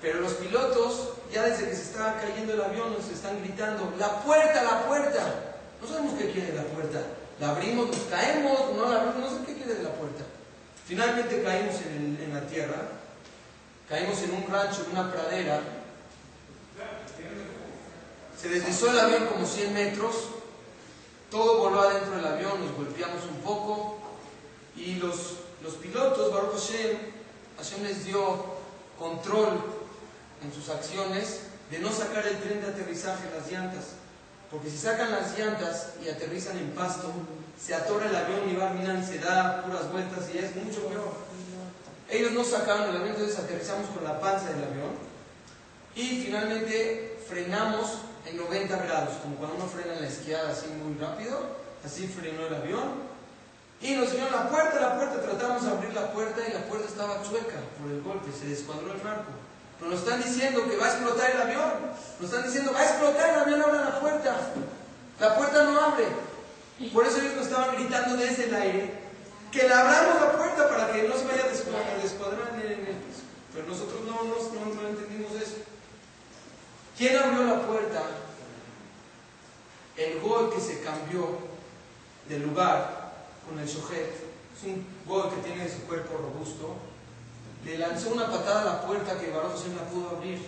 [0.00, 4.20] pero los pilotos ya desde que se estaba cayendo el avión nos están gritando, la
[4.20, 5.20] puerta, la puerta.
[5.80, 7.00] No sabemos qué quiere la puerta.
[7.40, 10.24] La abrimos, nos caemos, no la abrimos, no sé qué quiere la puerta.
[10.86, 12.76] Finalmente caímos en la tierra,
[13.88, 15.60] caímos en un rancho, en una pradera.
[18.44, 20.16] Se deslizó el avión como 100 metros,
[21.30, 23.96] todo voló adentro del avión, nos golpeamos un poco
[24.76, 26.98] y los, los pilotos, Baruch Hashem,
[27.56, 28.44] Hashem les dio
[28.98, 29.62] control
[30.44, 33.92] en sus acciones de no sacar el tren de aterrizaje, las llantas.
[34.50, 37.12] Porque si sacan las llantas y aterrizan en pasto,
[37.58, 41.14] se atora el avión y va a se da puras vueltas y es mucho peor.
[42.10, 44.92] Ellos no sacaron el avión, entonces aterrizamos con la panza del avión
[45.96, 50.98] y finalmente frenamos en 90 grados, como cuando uno frena en la esquiada así muy
[50.98, 51.38] rápido,
[51.84, 53.14] así frenó el avión.
[53.80, 56.88] Y nos dieron la puerta, la puerta, tratamos de abrir la puerta y la puerta
[56.88, 59.32] estaba chueca por el golpe, se descuadró el marco.
[59.78, 61.72] Pero nos están diciendo que va a explotar el avión.
[62.20, 64.36] Nos están diciendo, va a explotar el avión, abra la puerta.
[65.20, 66.06] La puerta no abre.
[66.92, 69.04] Por eso ellos nos estaban gritando desde el aire
[69.52, 72.84] que le abramos la puerta para que no se vaya a descuadrar en.
[73.52, 75.56] Pero nosotros no, no, no entendimos eso.
[76.96, 78.02] ¿Quién abrió la puerta?
[79.96, 81.38] El gol que se cambió
[82.28, 83.12] de lugar
[83.48, 84.12] con el sujet.
[84.56, 86.76] Es un gol que tiene su cuerpo robusto
[87.64, 90.38] le lanzó una patada a la puerta que Baruch se la pudo abrir.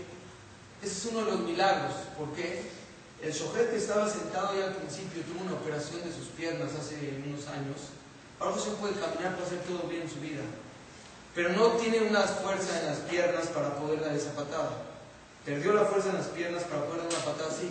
[0.83, 2.71] Ese es uno de los milagros, porque
[3.23, 7.23] el sujeto que estaba sentado ya al principio tuvo una operación de sus piernas hace
[7.27, 7.97] unos años.
[8.39, 10.43] Baruch se puede caminar, puede hacer todo bien en su vida,
[11.35, 14.77] pero no tiene una fuerza en las piernas para poder dar esa patada.
[15.47, 17.71] Perdió la fuerza en las piernas para poder dar una patada así.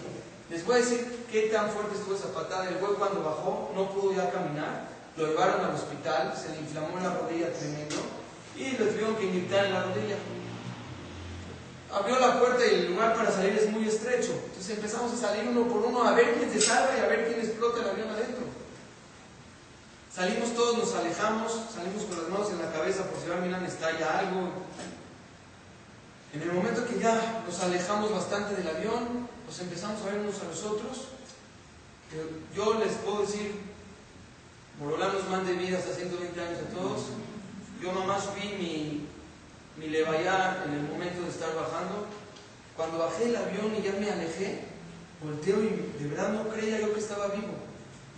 [0.49, 2.69] Les voy a decir qué tan fuerte estuvo esa patada.
[2.69, 6.97] El güey cuando bajó no pudo ya caminar, lo llevaron al hospital, se le inflamó
[7.03, 7.97] la rodilla tremendo
[8.55, 10.15] y le tuvieron que inyectar en la rodilla.
[11.91, 14.31] Abrió la puerta y el lugar para salir es muy estrecho.
[14.47, 17.27] Entonces empezamos a salir uno por uno a ver quién se salva y a ver
[17.27, 18.45] quién explota el avión adentro.
[20.13, 24.19] Salimos todos, nos alejamos, salimos con las manos en la cabeza por si miran estalla
[24.19, 24.49] algo.
[26.35, 30.41] En el momento que ya nos alejamos bastante del avión, nos empezamos a ver unos
[30.41, 31.07] a los otros.
[32.53, 33.55] Yo les puedo decir,
[34.77, 37.03] Morolán nos mande vida hasta 120 años a todos.
[37.81, 39.07] Yo nomás vi mi,
[39.77, 42.05] mi levallar en el momento de estar bajando.
[42.75, 44.65] Cuando bajé el avión y ya me alejé,
[45.23, 47.55] volteo y de verdad no creía yo que estaba vivo.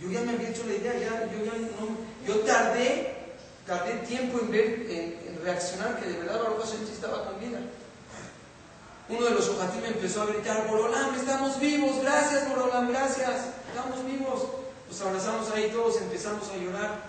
[0.00, 3.14] Yo ya me había hecho la idea, ya, yo ya no, yo tardé,
[3.64, 7.60] tardé tiempo en ver, en, reaccionar que de verdad Baruch Hashem estaba con vida.
[9.08, 14.42] Uno de los me empezó a gritar, Borolam, estamos vivos, gracias Borolam, gracias, estamos vivos.
[14.86, 17.02] Nos abrazamos ahí todos, empezamos a llorar.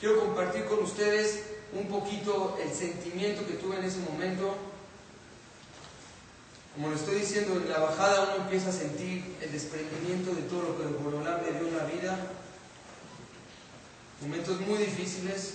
[0.00, 1.42] Quiero compartir con ustedes
[1.74, 4.54] un poquito el sentimiento que tuve en ese momento.
[6.74, 10.62] Como lo estoy diciendo, en la bajada uno empieza a sentir el desprendimiento de todo
[10.62, 12.18] lo que el Borolán le dio en la vida.
[14.22, 15.54] Momentos muy difíciles,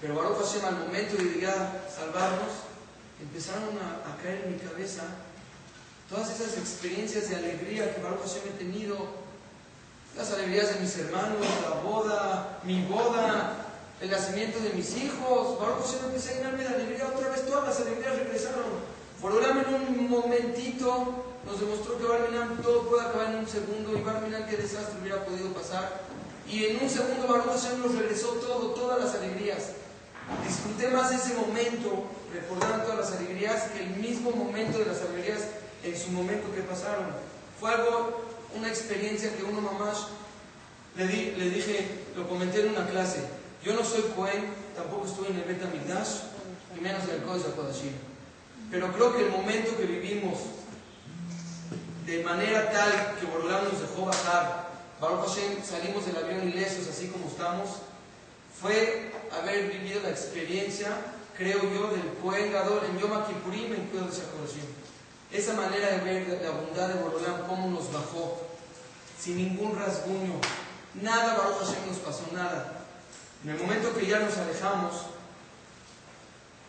[0.00, 2.67] pero Baruch Hashem al momento de ir a salvarnos,
[3.20, 5.02] empezaron a, caer en mi cabeza
[6.08, 8.96] todas esas experiencias de alegría que Baruch Hashem he tenido,
[10.16, 13.66] las alegrías de mis hermanos, la boda, mi boda,
[14.00, 15.58] el nacimiento de mis hijos.
[15.58, 17.12] Baruch Hashem empecé a llenarme de alegría.
[17.14, 18.98] Otra vez todas las alegrías regresaron.
[19.20, 24.02] Borolam en un momentito nos demostró que Barminan todo puede acabar en un segundo y
[24.02, 26.02] Barminan qué desastre hubiera podido pasar.
[26.48, 29.72] Y en un segundo Baruch Hashem nos regresó todo, todas las alegrías.
[30.46, 35.40] Disfruté más ese momento, recordando todas las alegrías, que el mismo momento de las alegrías
[35.82, 37.06] en su momento que pasaron.
[37.58, 38.24] Fue algo,
[38.56, 40.08] una experiencia que uno mamás
[40.96, 43.20] le, di, le dije, lo comenté en una clase.
[43.64, 44.44] Yo no soy Cohen,
[44.76, 46.22] tampoco estuve en el Beta Migdash,
[46.76, 47.92] y menos en el Kodesh Kodashim.
[48.70, 50.38] Pero creo que el momento que vivimos
[52.06, 54.68] de manera tal que Borolam nos dejó bajar,
[55.00, 57.68] Baruch Hashem, salimos del avión ilesos así como estamos,
[58.60, 60.88] fue haber vivido la experiencia,
[61.36, 64.66] creo yo, del Cohen Gadol en Yom Kippurim en Kodesh Kodashim.
[65.30, 68.46] Esa manera de ver la bondad de Borolam, cómo nos bajó,
[69.20, 70.34] sin ningún rasguño,
[71.02, 72.86] nada Baruch Hashem nos pasó, nada.
[73.44, 75.02] En el momento que ya nos alejamos,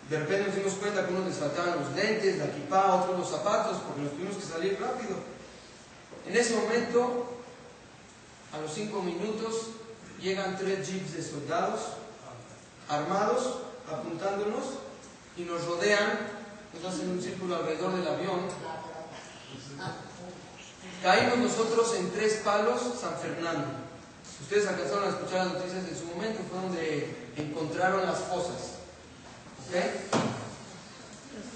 [0.09, 3.29] de repente nos dimos cuenta que unos les faltaban los lentes, la equipa, otros los
[3.29, 5.15] zapatos, porque nos tuvimos que salir rápido.
[6.27, 7.37] En ese momento,
[8.53, 9.78] a los cinco minutos,
[10.21, 11.79] llegan tres jeeps de soldados
[12.89, 14.63] armados, apuntándonos,
[15.37, 16.19] y nos rodean,
[16.73, 18.39] nos hacen un círculo alrededor del avión.
[21.03, 23.67] Caímos nosotros en tres palos San Fernando.
[24.41, 28.79] Ustedes alcanzaron a escuchar las noticias en su momento, fue donde encontraron las fosas.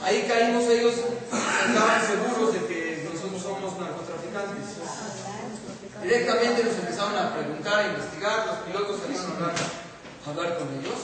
[0.01, 4.02] Ahí caímos ellos, estaban seguros de que nosotros somos narcotraficantes.
[6.03, 10.99] Directamente nos empezaron a preguntar, a investigar, los pilotos salieron a hablar, a con ellos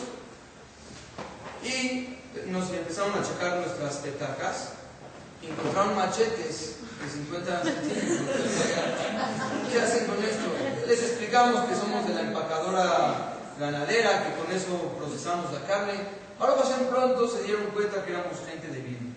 [1.63, 2.17] y
[2.51, 4.73] nos empezaron a checar nuestras petacas.
[5.41, 8.37] Encontraron machetes de 50 centímetros.
[9.71, 10.85] ¿Qué hacen con esto?
[10.85, 15.93] Les explicamos que somos de la empacadora ganadera, que con eso procesamos la carne.
[16.39, 19.15] Ahora pasan pronto, se dieron cuenta que éramos gente de bien.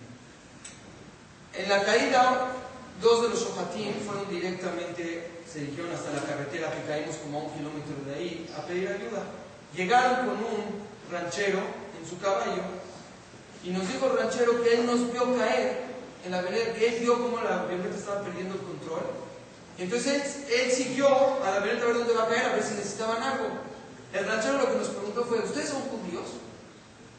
[1.55, 2.47] En la caída,
[3.03, 7.43] dos de los Shohatim fueron directamente, se dirigieron hasta la carretera que caímos como a
[7.43, 9.23] un kilómetro de ahí a pedir ayuda.
[9.75, 10.63] Llegaron con un
[11.11, 11.59] ranchero
[11.99, 12.63] en su caballo
[13.63, 15.83] y nos dijo el ranchero que él nos vio caer
[16.25, 19.03] en la vereda, que él vio cómo la avioneta estaba perdiendo el control.
[19.77, 21.07] Entonces él, siguió
[21.43, 23.47] a la avioneta a ver dónde va a caer, a ver si necesitaban algo.
[24.13, 26.39] El ranchero lo que nos preguntó fue, ¿ustedes son judíos?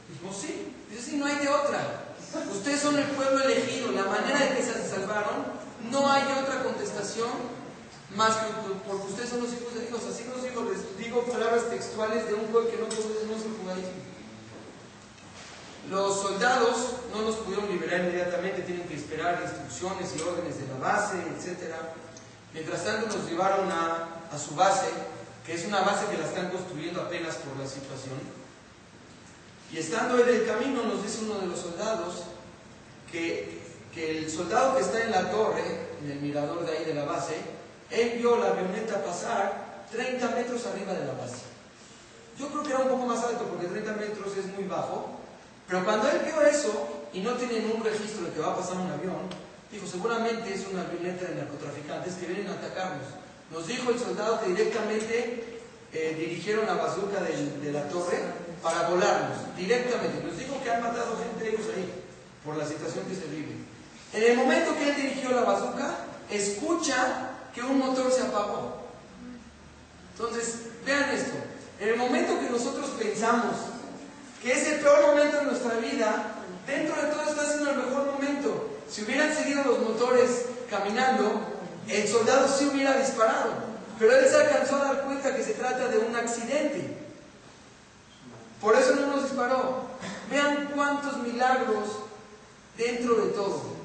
[0.09, 0.73] Dijimos, sí.
[0.89, 2.05] Dice, sí, no hay de otra.
[2.53, 3.91] Ustedes son el pueblo elegido.
[3.93, 5.54] La manera de que se salvaron,
[5.91, 7.31] no hay otra contestación
[8.17, 8.47] más que
[8.87, 10.01] porque ustedes son los hijos de Dios.
[10.05, 14.05] Así nos digo, les digo palabras textuales de un pueblo que no podemos el judaísmo.
[15.91, 16.77] Los soldados
[17.13, 21.75] no nos pudieron liberar inmediatamente, tienen que esperar instrucciones y órdenes de la base, etc.
[22.55, 24.87] Mientras tanto nos llevaron a, a su base,
[25.45, 28.19] que es una base que la están construyendo apenas por la situación.
[29.73, 32.23] Y estando en el camino nos dice uno de los soldados
[33.11, 33.64] que,
[33.95, 35.63] que el soldado que está en la torre,
[36.03, 37.37] en el mirador de ahí de la base,
[37.91, 41.47] él vio la avioneta pasar 30 metros arriba de la base.
[42.39, 45.21] Yo creo que era un poco más alto porque 30 metros es muy bajo,
[45.69, 48.77] pero cuando él vio eso y no tienen un registro de que va a pasar
[48.77, 49.31] un avión,
[49.71, 53.07] dijo, seguramente es una avioneta de narcotraficantes que vienen a atacarnos.
[53.53, 55.61] Nos dijo el soldado que directamente
[55.93, 58.19] eh, dirigieron la de, de la torre
[58.61, 60.25] para volarnos, directamente.
[60.27, 61.89] Nos dijo que han matado gente ellos ahí,
[62.45, 63.64] por la situación que se vive.
[64.15, 65.97] En el momento que él dirigió la bazooka,
[66.31, 68.85] escucha que un motor se apagó.
[70.13, 71.35] Entonces, vean esto.
[71.81, 73.57] En el momento que nosotros pensamos
[74.41, 78.13] que es el peor momento de nuestra vida, dentro de todo está siendo el mejor
[78.13, 78.71] momento.
[78.89, 81.41] Si hubieran seguido los motores caminando,
[81.89, 83.53] el soldado sí hubiera disparado.
[83.99, 86.99] Pero él se alcanzó a dar cuenta que se trata de un accidente.
[88.61, 89.89] Por eso no nos disparó.
[90.31, 91.99] Vean cuántos milagros
[92.77, 93.84] dentro de todo.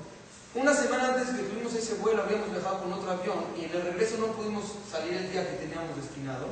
[0.56, 3.84] Una semana antes que tuvimos ese vuelo habíamos viajado con otro avión y en el
[3.84, 6.48] regreso no pudimos salir el día que teníamos destinado.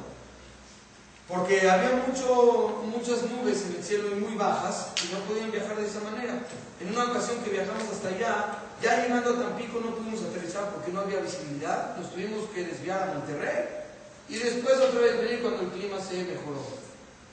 [1.27, 5.75] Porque había mucho, muchas nubes en el cielo y muy bajas y no podían viajar
[5.77, 6.45] de esa manera.
[6.79, 10.91] En una ocasión que viajamos hasta allá, ya llegando a Tampico no pudimos aterrizar porque
[10.91, 13.65] no había visibilidad, nos tuvimos que desviar a Monterrey
[14.29, 16.61] y después otra vez venir cuando el clima se mejoró.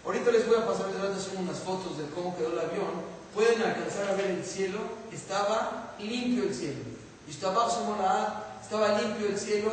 [0.05, 3.13] Ahorita les voy a pasar de unas fotos de cómo quedó el avión.
[3.35, 4.79] Pueden alcanzar a ver el cielo,
[5.12, 6.81] estaba limpio el cielo.
[7.29, 9.73] Estaba limpio el cielo,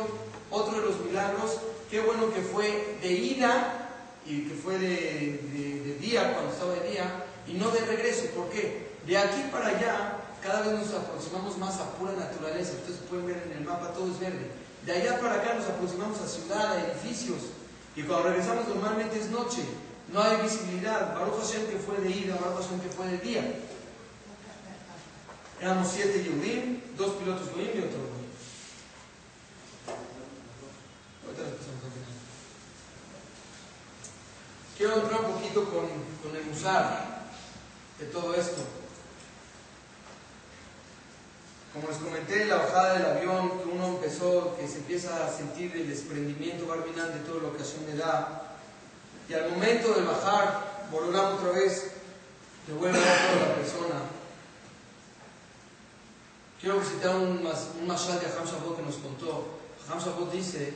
[0.50, 1.58] otro de los milagros,
[1.90, 3.88] qué bueno que fue de ida
[4.26, 8.26] y que fue de, de, día, cuando estaba de día, y no de regreso.
[8.34, 8.90] ¿Por qué?
[9.06, 12.72] De aquí para allá, cada vez nos aproximamos más a pura naturaleza.
[12.72, 14.50] Ustedes pueden ver en el mapa, todo es verde.
[14.86, 17.38] De allá para acá nos aproximamos a ciudad, a edificios.
[17.94, 19.62] Y cuando regresamos normalmente es noche.
[20.12, 21.14] No hay visibilidad.
[21.14, 23.54] Baruch Hashem que fue de ida, Baruch Hashem que fue de día.
[25.60, 28.22] Éramos siete Yehudim, dos pilotos Goyim y otro Goyim.
[34.76, 37.22] Quiero entrar un poquito con, el musar
[37.98, 38.62] de todo esto.
[41.72, 45.74] Como les comenté, la bajada del avión, que uno empezó, que se empieza a sentir
[45.76, 48.51] el desprendimiento barbinal de todo lo que Hashem le da.
[49.28, 51.92] Y al momento de bajar, volvamos otra vez,
[52.66, 53.94] devuelve a la persona.
[56.60, 57.44] Quiero citar un,
[57.80, 59.58] un mashal de Ham Shabbat que nos contó.
[59.88, 60.74] Ham Shabbat dice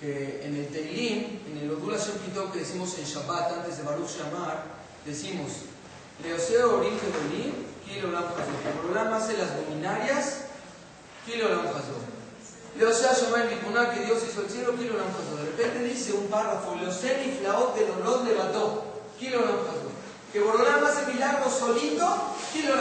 [0.00, 2.14] que en el Teilim, en el Odul Hashem
[2.52, 4.64] que decimos en Shabbat antes de Baruch Shamar,
[5.04, 5.52] decimos
[6.22, 7.52] Leoseo Orim Kedolim,
[7.84, 8.82] Kilo Lam Hazor.
[8.82, 10.46] Borolam hace las luminarias,
[11.26, 12.07] Kilo Lam Hazor.
[12.78, 12.84] Que
[14.04, 14.94] Dios hizo el cielo, Kilo.
[14.94, 18.84] De repente dice un párrafo, Leoseo Niflaot de Dolor levantó,
[19.18, 19.40] Kilo.
[20.32, 22.06] Que Borolam hace milagros solito,
[22.52, 22.74] Kilo.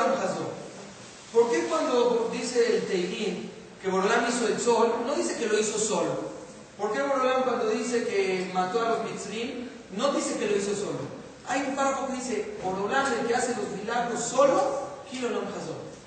[1.34, 3.50] ¿Por qué cuando dice el Teilim
[3.82, 6.38] que Borolam hizo el sol, no dice que lo hizo solo?
[6.78, 10.76] ¿Por qué Borolam cuando dice que mató a los mitzrim, no dice que lo hizo
[10.76, 11.18] solo?
[11.48, 15.30] Hay un párrafo que dice, Borolam el que hace los milagros solo, Kilo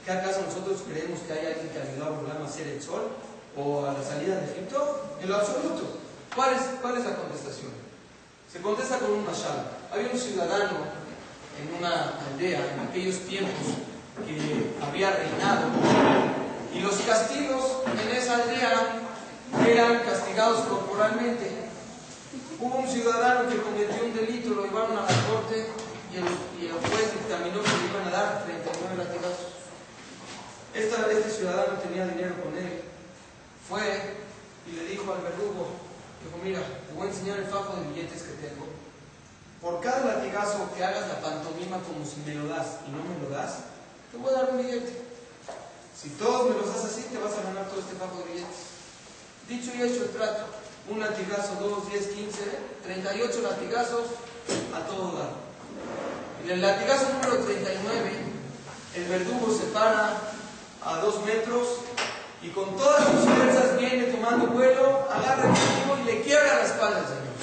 [0.04, 3.10] ¿Qué acaso nosotros creemos que hay alguien que ayudó a Borolam a hacer el sol
[3.56, 5.16] o a la salida de Egipto?
[5.22, 5.82] En lo absoluto.
[6.34, 7.72] ¿Cuál es, cuál es la contestación?
[8.52, 9.70] Se contesta con un mashal.
[9.92, 10.78] Había un ciudadano
[11.60, 13.78] en una aldea en aquellos tiempos
[14.26, 15.68] que había reinado
[16.74, 19.00] y los castigos en esa aldea
[19.66, 21.50] eran castigados corporalmente.
[22.60, 25.66] Hubo un ciudadano que cometió un delito, lo llevaron a la corte
[26.12, 26.24] y el,
[26.60, 29.60] y el juez dictaminó que le iban a dar 39 latigazos.
[30.74, 32.79] Esta, este ciudadano tenía dinero con él.
[33.70, 34.18] Fue
[34.66, 35.70] y le dijo al verdugo,
[36.26, 38.66] dijo, mira, te voy a enseñar el fajo de billetes que tengo.
[39.62, 43.14] Por cada latigazo que hagas la pantomima como si me lo das y no me
[43.22, 43.70] lo das,
[44.10, 45.06] te voy a dar un billete.
[45.94, 48.58] Si todos me los das así, te vas a ganar todo este fajo de billetes.
[49.46, 50.46] Dicho y hecho el trato,
[50.90, 52.42] un latigazo, dos, diez, quince,
[52.82, 54.18] treinta y ocho latigazos
[54.74, 55.30] a todo dar.
[56.42, 58.10] En el latigazo número 39,
[58.96, 60.18] el verdugo se para
[60.82, 61.68] a dos metros
[62.42, 66.64] y con todas sus fuerzas viene tomando vuelo, agarra el verdugo y le quiebra la
[66.64, 67.36] espalda al Señor.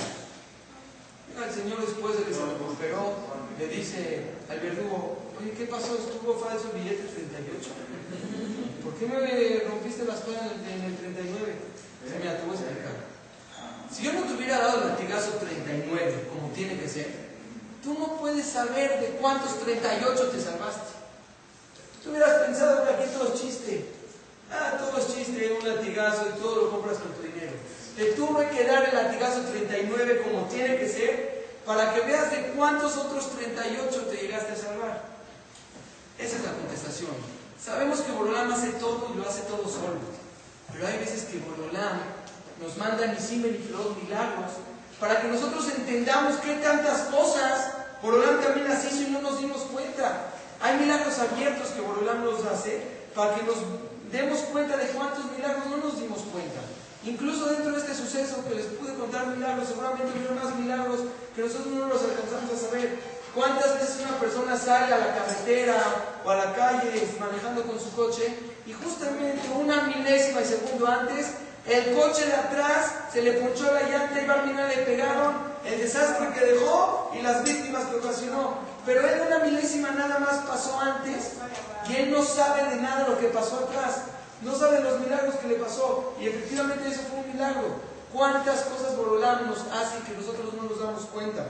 [1.47, 3.13] el Señor después de que se recuperó,
[3.59, 5.95] le dice al verdugo, oye, ¿qué pasó?
[5.95, 7.69] ¿Estuvo falso el billete 38?
[8.83, 11.53] ¿Por qué me rompiste la espalda en el 39?
[12.03, 12.97] Dice, mira, te voy a explicar.
[13.93, 17.07] Si yo no te hubiera dado el latigazo 39, como tiene que ser,
[17.83, 20.97] tú no puedes saber de cuántos 38 te salvaste.
[22.03, 23.96] Tú hubieras pensado que aquí todo es chiste.
[24.51, 27.53] Ah, todo es chiste, un latigazo y todo lo compras con tu dinero.
[27.95, 32.53] Te tuve que dar el latigazo 39 como tiene que ser para que veas de
[32.55, 35.03] cuántos otros 38 te llegaste a salvar.
[36.17, 37.11] Esa es la contestación.
[37.61, 39.99] Sabemos que Borolam hace todo y lo hace todo solo.
[40.71, 41.99] Pero hay veces que Borolam
[42.61, 44.51] nos manda ni y los milagros
[44.99, 49.61] para que nosotros entendamos qué tantas cosas Borolam también las hizo y no nos dimos
[49.63, 50.27] cuenta.
[50.61, 52.81] Hay milagros abiertos que Borolam nos hace
[53.15, 53.57] para que nos
[54.11, 56.61] demos cuenta de cuántos milagros no nos dimos cuenta.
[57.03, 60.99] Incluso dentro de este suceso que les pude contar milagros, seguramente hubo más milagros
[61.35, 62.99] que nosotros no los alcanzamos a saber.
[63.33, 65.75] ¿Cuántas veces una persona sale a la carretera
[66.25, 68.33] o a la calle manejando con su coche
[68.65, 71.27] y justamente una milésima de segundo antes
[71.67, 76.29] el coche de atrás se le ponchó la llanta y Barmina le pegaron el desastre
[76.33, 78.59] que dejó y las víctimas que ocasionó.
[78.85, 81.33] Pero él una milésima nada más pasó antes
[81.95, 84.03] él no sabe de nada lo que pasó atrás.
[84.41, 86.13] No sabe los milagros que le pasó.
[86.19, 87.75] Y efectivamente eso fue un milagro.
[88.13, 91.47] ¿Cuántas cosas Borolam nos hace que nosotros no nos damos cuenta?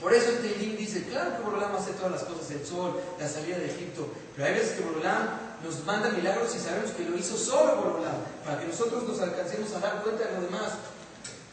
[0.00, 3.28] Por eso el Teilim dice, claro que Borolam hace todas las cosas, el sol, la
[3.28, 5.28] salida de Egipto, pero hay veces que Borolam
[5.62, 9.74] nos manda milagros y sabemos que lo hizo solo Borolam, para que nosotros nos alcancemos
[9.74, 10.72] a dar cuenta de lo demás.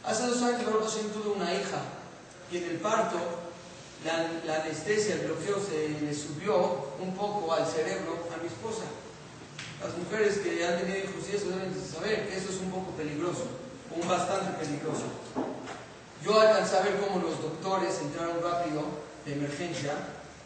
[0.02, 1.78] Hace dos años Baruch tuvo una hija
[2.50, 3.18] y en el parto
[4.04, 8.84] la, anestesia, el bloqueo se le subió un poco al cerebro a mi esposa.
[9.82, 12.90] Las mujeres que han tenido hijos y eso deben saber que eso es un poco
[12.92, 13.46] peligroso,
[13.94, 15.06] un bastante peligroso.
[16.24, 18.82] Yo alcancé a ver cómo los doctores entraron rápido
[19.24, 19.94] de emergencia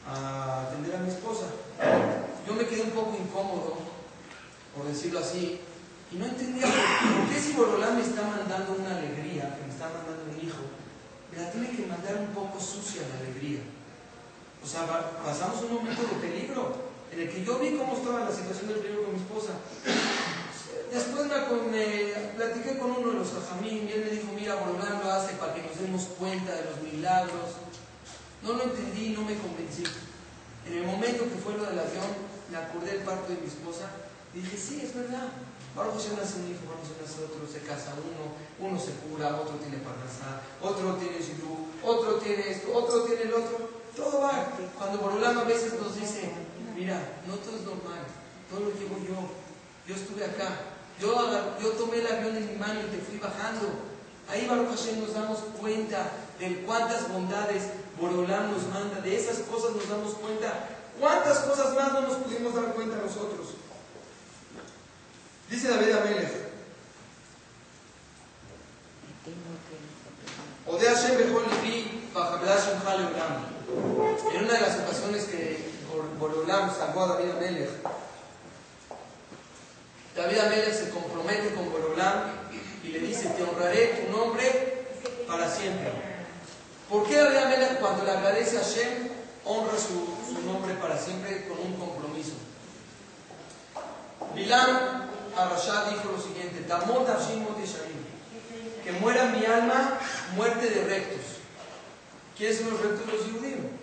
[0.07, 1.46] a atender a mi esposa.
[2.46, 3.76] Yo me quedé un poco incómodo,
[4.76, 5.61] por decirlo así,
[6.11, 9.88] y no entendía por qué si Borolán me está mandando una alegría, que me está
[9.88, 10.22] mandando
[11.37, 13.61] la tiene que mandar un poco sucia la alegría.
[14.62, 14.87] O sea,
[15.24, 18.78] pasamos un momento de peligro, en el que yo vi cómo estaba la situación del
[18.78, 19.53] peligro con mi esposa.
[20.93, 25.11] Después me, platiqué con uno de los ajamín y él me dijo, mira, Borolán lo
[25.11, 27.57] hace para que nos demos cuenta de los milagros
[28.43, 29.85] No lo entendí no me convencí.
[30.66, 32.12] En el momento que fue lo del avión,
[32.51, 33.89] me acordé del parto de mi esposa
[34.35, 35.28] dije, sí, es verdad.
[35.76, 39.41] Ahora se nace un hijo, vamos a nacer otro, se casa uno, uno se cura,
[39.41, 41.16] otro tiene parnasá, otro tiene
[42.35, 43.68] tiene esto, otro tiene el otro.
[43.97, 44.49] Todo va.
[44.78, 46.30] Cuando Borolam a veces nos dice,
[46.74, 48.01] mira, no todo es normal,
[48.51, 49.28] todo lo llevo yo.
[49.87, 50.49] Yo estuve acá,
[51.01, 51.12] yo,
[51.61, 53.68] yo tomé el avión en mi mano y te fui bajando.
[54.28, 57.64] Ahí Baruch Hashem nos damos cuenta de cuántas bondades
[58.01, 60.68] Borolam nos manda, de esas cosas nos damos cuenta.
[60.99, 63.55] ¿Cuántas cosas más no nos pudimos dar cuenta nosotros?
[65.51, 66.43] Dice David Amelech.
[70.66, 71.18] Ode Hashem
[72.12, 73.16] Libi
[74.34, 75.72] En una de las ocasiones que
[76.18, 77.70] Borolam salvó a David Amelech,
[80.14, 82.24] David Amelech se compromete con Borolam
[82.84, 84.84] y le dice, te honraré tu nombre
[85.26, 85.90] para siempre.
[86.90, 89.08] ¿Por qué David Amelech cuando le agradece a Hashem
[89.46, 92.32] honra su, nombre para siempre con un compromiso?
[94.34, 96.66] Bilam Arashad dijo lo siguiente,
[98.84, 99.98] que muera mi alma
[100.36, 101.41] muerte de rectos.
[102.37, 103.83] ¿Quiénes son los rectos de?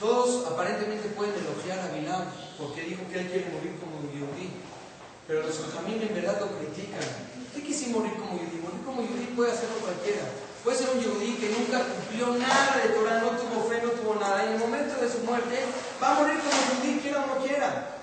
[0.00, 2.22] Todos aparentemente pueden elogiar a Bilam
[2.56, 4.50] porque dijo que él quiere morir como yudí,
[5.26, 7.02] pero los jamín en verdad lo critican.
[7.54, 8.62] ¿Qué quise morir como yudí?
[8.62, 10.22] Morir como yudí puede hacerlo cualquiera.
[10.62, 14.14] Puede ser un yudí que nunca cumplió nada de Torah, no tuvo fe, no tuvo
[14.18, 14.44] nada.
[14.46, 15.62] En el momento de su muerte
[16.02, 17.94] va a morir como yudí, quiera o no quiera.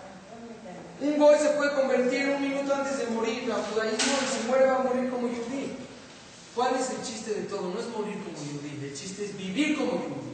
[0.99, 4.65] Un goy se puede convertir un minuto antes de morir al judaísmo y si muere
[4.65, 5.04] va a morir.
[6.55, 7.63] ¿Cuál es el chiste de todo?
[7.63, 10.31] No es morir como yudí, el chiste es vivir como yudí.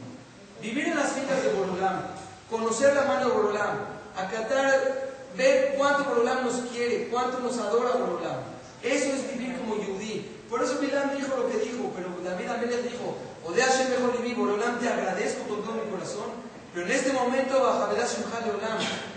[0.62, 2.02] Vivir en las filas de Borolam,
[2.48, 3.78] conocer la mano de Borolam,
[4.16, 8.36] acatar, ver cuánto Borolam nos quiere, cuánto nos adora Borolam.
[8.84, 10.30] Eso es vivir como yudí.
[10.48, 14.36] Por eso Bilam dijo lo que dijo, pero David Amelech dijo, Odea Hashem mejor vivir,
[14.36, 16.26] Borolam te agradezco con todo mi corazón,
[16.72, 17.52] pero en este momento,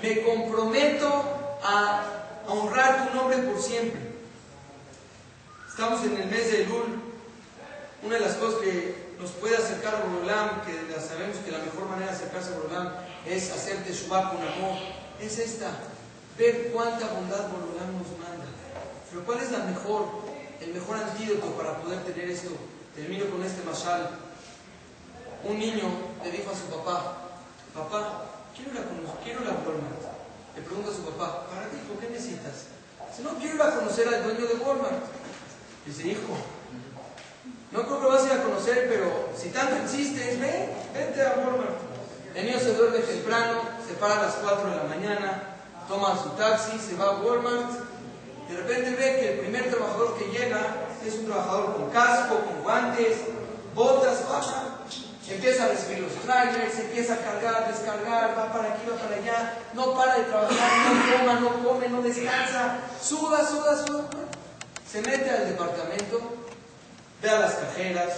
[0.02, 1.24] me comprometo
[1.64, 2.04] a
[2.48, 4.15] honrar tu nombre por siempre.
[5.76, 7.04] Estamos en el mes de Elul.
[8.02, 10.72] Una de las cosas que nos puede acercar a Borolam, que
[11.02, 12.94] sabemos que la mejor manera de acercarse a Borolam
[13.26, 14.80] es hacer Teshuvah con amor,
[15.20, 15.72] es esta,
[16.38, 18.48] ver cuánta bondad Borolam nos manda.
[19.12, 20.24] Pero ¿cuál es la mejor,
[20.62, 22.52] el mejor antídoto para poder tener esto?
[22.96, 24.12] Termino con este mashal.
[25.44, 25.92] Un niño
[26.24, 27.36] le dijo a su papá,
[27.76, 28.24] papá,
[28.56, 30.08] quiero ir a, quiero ir a Walmart.
[30.56, 31.84] Le pregunta a su papá, ¿para qué?
[31.84, 32.72] ¿Por qué necesitas?
[33.12, 35.25] Dice, no, quiero ir a conocer al dueño de Walmart.
[35.86, 36.36] Dice, hijo,
[37.72, 41.36] no creo que vas a ir a conocer, pero si tanto insistes, ven, vente a
[41.38, 41.78] Walmart.
[42.34, 45.44] El niño se duerme temprano, se para a las 4 de la mañana,
[45.88, 47.72] toma su taxi, se va a Walmart.
[48.50, 52.64] De repente ve que el primer trabajador que llega es un trabajador con casco, con
[52.64, 53.18] guantes,
[53.74, 54.76] botas, baja,
[55.28, 59.58] Empieza a recibir los trailers, empieza a cargar, descargar, va para aquí, va para allá,
[59.74, 64.25] no para de trabajar, no toma, no come, no descansa, suda, suda, suda.
[64.96, 66.22] Se mete al departamento,
[67.22, 68.14] ve a las cajeras.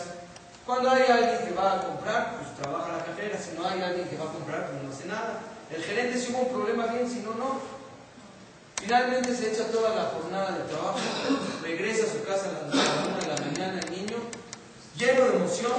[0.63, 3.35] Cuando hay alguien que va a comprar, pues trabaja la cajera.
[3.41, 5.39] Si no hay alguien que va a comprar, pues no hace nada.
[5.75, 7.59] El gerente si hubo un problema bien, si no, no.
[8.79, 10.99] Finalmente se echa toda la jornada de trabajo,
[11.63, 14.17] regresa a su casa a las 1 de la mañana el niño,
[14.95, 15.73] lleno de emoción,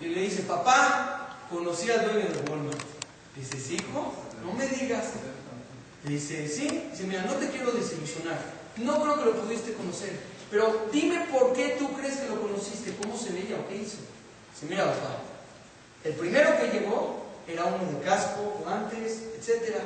[0.00, 2.80] y le dice, papá, conocí al dueño de Walmart.
[3.36, 4.12] Dice, ¿sí, hijo?
[4.44, 5.04] No me digas.
[6.02, 6.88] Dice, sí.
[6.90, 8.40] Dice, mira, no te quiero desilusionar.
[8.78, 10.31] No creo que lo pudiste conocer.
[10.52, 14.04] Pero dime por qué tú crees que lo conociste, cómo se veía o qué hizo.
[14.52, 15.24] Dice, mira, papá,
[16.04, 19.80] el primero que llegó era uno de casco, guantes, etc.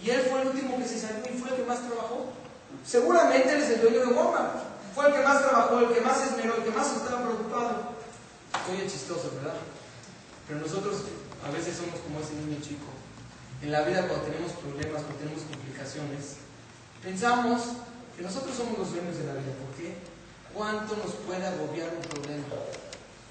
[0.00, 2.30] Y él fue el último que se salió y fue el que más trabajó.
[2.86, 4.62] Seguramente él es el dueño de Walmart.
[4.94, 7.98] Fue el que más trabajó, el que más esmeró, el que más estaba preocupado.
[8.70, 9.58] Oye, chistoso, ¿verdad?
[10.46, 11.02] Pero nosotros
[11.44, 12.86] a veces somos como ese niño chico.
[13.60, 16.36] En la vida cuando tenemos problemas, cuando tenemos complicaciones,
[17.02, 17.82] pensamos
[18.16, 19.50] que nosotros somos los dueños de la vida.
[19.58, 20.11] ¿Por qué?
[20.54, 22.44] ¿Cuánto nos puede agobiar un problema?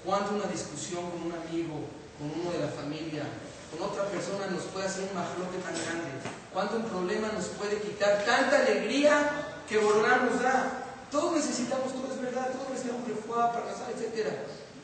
[0.04, 1.86] ¿Cuánto una discusión con un amigo,
[2.18, 3.22] con uno de la familia,
[3.70, 6.10] con otra persona nos puede hacer un majlote tan grande?
[6.52, 10.82] ¿Cuánto un problema nos puede quitar tanta alegría que Borolán nos da?
[11.12, 14.26] Todos necesitamos, todo es verdad, todos necesitamos refuá, para casar, etc.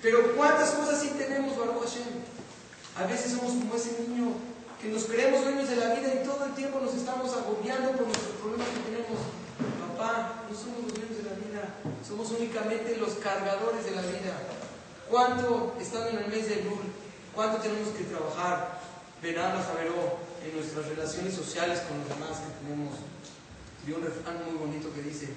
[0.00, 2.22] Pero ¿cuántas cosas sí tenemos, Baruch Hashem?
[2.94, 4.30] A veces somos como ese niño
[4.80, 8.06] que nos creemos dueños de la vida y todo el tiempo nos estamos agobiando por
[8.06, 9.37] nuestros problemas que tenemos.
[10.08, 11.68] Papá, no somos los dueños de la vida,
[12.06, 14.40] somos únicamente los cargadores de la vida.
[15.10, 16.80] ¿Cuánto, estando en el mes de Lul,
[17.34, 18.80] cuánto tenemos que trabajar?
[19.20, 22.94] Verán Javeró en nuestras relaciones sociales con los demás que tenemos.
[23.84, 25.28] Vi un refrán muy bonito que dice,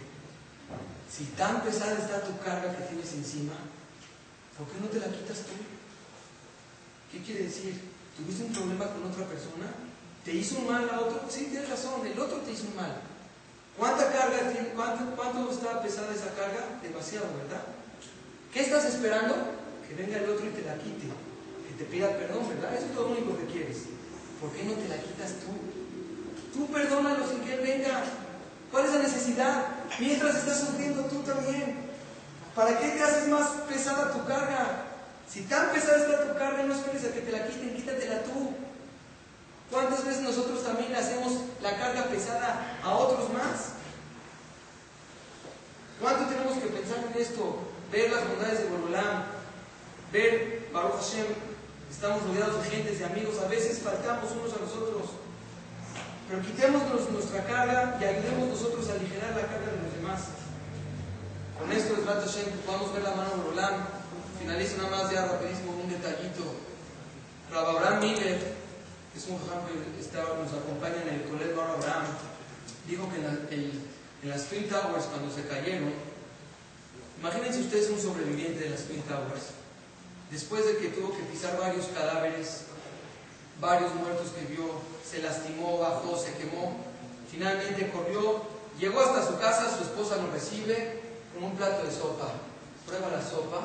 [1.11, 3.53] si tan pesada está tu carga que tienes encima,
[4.57, 5.57] ¿Por qué no te la quitas tú?
[7.11, 7.81] ¿Qué quiere decir?
[8.15, 9.73] ¿Tuviste un problema con otra persona?
[10.23, 11.23] ¿Te hizo un mal a otro?
[11.29, 13.10] Sí, tienes razón, el otro te hizo un mal.
[13.77, 14.69] ¿Cuánta carga tiene?
[14.75, 16.79] ¿Cuánto, cuánto está pesada esa carga?
[16.81, 17.63] Demasiado, ¿verdad?
[18.53, 19.35] ¿Qué estás esperando?
[19.87, 21.07] Que venga el otro y te la quite.
[21.07, 22.75] Que te pida perdón, ¿verdad?
[22.75, 23.87] Eso es lo único que quieres.
[24.39, 25.53] ¿Por qué no te la quitas tú?
[26.53, 28.03] Tú perdónalo sin que él venga.
[28.71, 29.65] ¿Cuál es la necesidad?
[29.99, 31.91] Mientras estás sufriendo tú también.
[32.55, 34.85] ¿Para qué te haces más pesada tu carga?
[35.31, 38.51] Si tan pesada está tu carga, no esperes a que te la quiten, quítatela tú.
[39.71, 43.79] ¿Cuántas veces nosotros también le hacemos la carga pesada a otros más?
[46.01, 47.55] ¿Cuánto tenemos que pensar en esto?
[47.89, 49.23] Ver las bondades de Borolam,
[50.11, 51.27] ver Baruch Hashem,
[51.89, 55.15] estamos rodeados de gentes, de amigos, a veces faltamos unos a los otros.
[56.27, 60.21] Pero quitemos nuestra carga y ayudemos nosotros a aligerar la carga de los demás.
[61.57, 63.75] Con esto, Rato Hashem, podamos ver la mano de Borolam.
[64.37, 66.43] Finalizo nada más ya rapidísimo un detallito.
[67.51, 68.60] Rabbi Abraham Miller
[69.15, 72.05] es un jajam que nos acompaña en el Colegio Bar Abraham,
[72.87, 73.91] dijo que en,
[74.29, 75.91] las Twin Towers, cuando se cayeron,
[77.19, 79.51] imagínense ustedes un sobreviviente de las Twin Towers,
[80.29, 82.65] después de que tuvo que pisar varios cadáveres,
[83.59, 86.77] varios muertos que vio, se lastimó, bajó, se quemó,
[87.29, 88.43] finalmente corrió,
[88.79, 91.01] llegó hasta su casa, su esposa lo recibe
[91.33, 92.31] con un plato de sopa,
[92.85, 93.59] prueba la sopa.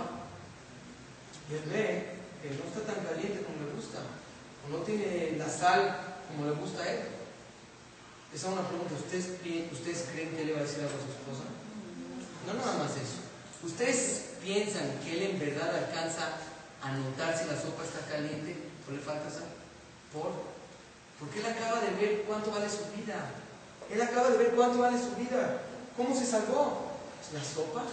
[1.48, 4.00] Y él ve que no está tan caliente como le gusta
[4.70, 5.96] no tiene la sal
[6.28, 7.00] como le gusta a él.
[8.34, 8.94] Esa es una pregunta.
[8.94, 9.38] ¿Ustedes,
[9.72, 11.46] ¿Ustedes creen que él le va a decir algo a su esposa?
[12.46, 13.24] No nada más eso.
[13.62, 16.36] ¿Ustedes piensan que él en verdad alcanza
[16.82, 18.56] a notar si la sopa está caliente
[18.88, 19.48] o le falta sal?
[20.12, 20.32] ¿Por?
[21.18, 23.30] Porque él acaba de ver cuánto vale su vida.
[23.90, 25.62] Él acaba de ver cuánto vale su vida.
[25.96, 26.92] ¿Cómo se salvó?
[27.32, 27.84] La sopa.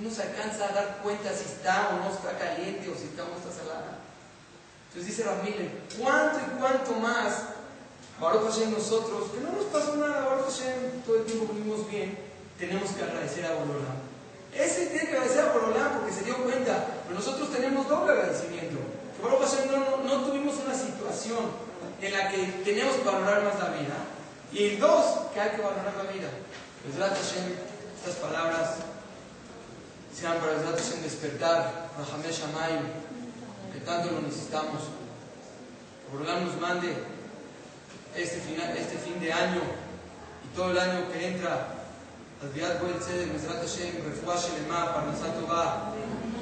[0.00, 3.24] No se alcanza a dar cuenta si está o no está caliente o si está
[3.24, 3.85] o no está salada.
[4.88, 7.56] Entonces dice Ramírez, ¿cuánto y cuánto más
[8.20, 12.16] Baruch Hashem nosotros, que no nos pasó nada, Baruch Hashem, todo el tiempo vivimos bien,
[12.58, 14.00] tenemos que agradecer a Borolam.
[14.54, 18.78] Ese tiene que agradecer a Borolam porque se dio cuenta, pero nosotros tenemos doble agradecimiento.
[19.16, 21.44] Que Baruch Hashem no, no, tuvimos una situación
[22.00, 23.96] en la que tenemos que valorar más la vida.
[24.52, 26.28] Y dos, que hay que valorar la vida.
[26.86, 27.52] Pues Hashem,
[27.98, 28.76] estas palabras
[30.14, 32.80] sean para Hashem despertar, Rahameh Shamayim,
[33.80, 34.82] tanto lo necesitamos.
[36.10, 36.94] Por nos mande
[38.14, 39.60] este, este fin de año
[40.44, 41.74] y todo el año que entra,
[42.42, 45.92] Adviat Boel Tzedek, Mesrat Hashem, Refuah Shelema, Parnasat Tová,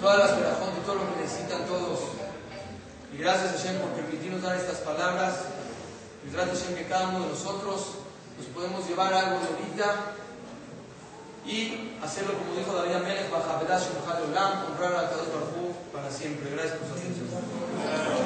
[0.00, 2.00] todas las verajot y todo lo que necesitan todos.
[3.12, 5.34] Y gracias Hashem por permitirnos dar estas palabras.
[6.24, 8.04] Mesrat Hashem que cada uno de nosotros
[8.36, 10.14] nos podemos llevar algo de ahorita
[11.46, 13.84] y hacerlo como dijo David Amelech, Bajabedash
[14.30, 16.50] Olam, honrar a Kadosh Baruj para siempre.
[16.50, 17.23] Gracias por su atención.
[17.84, 18.23] Yeah.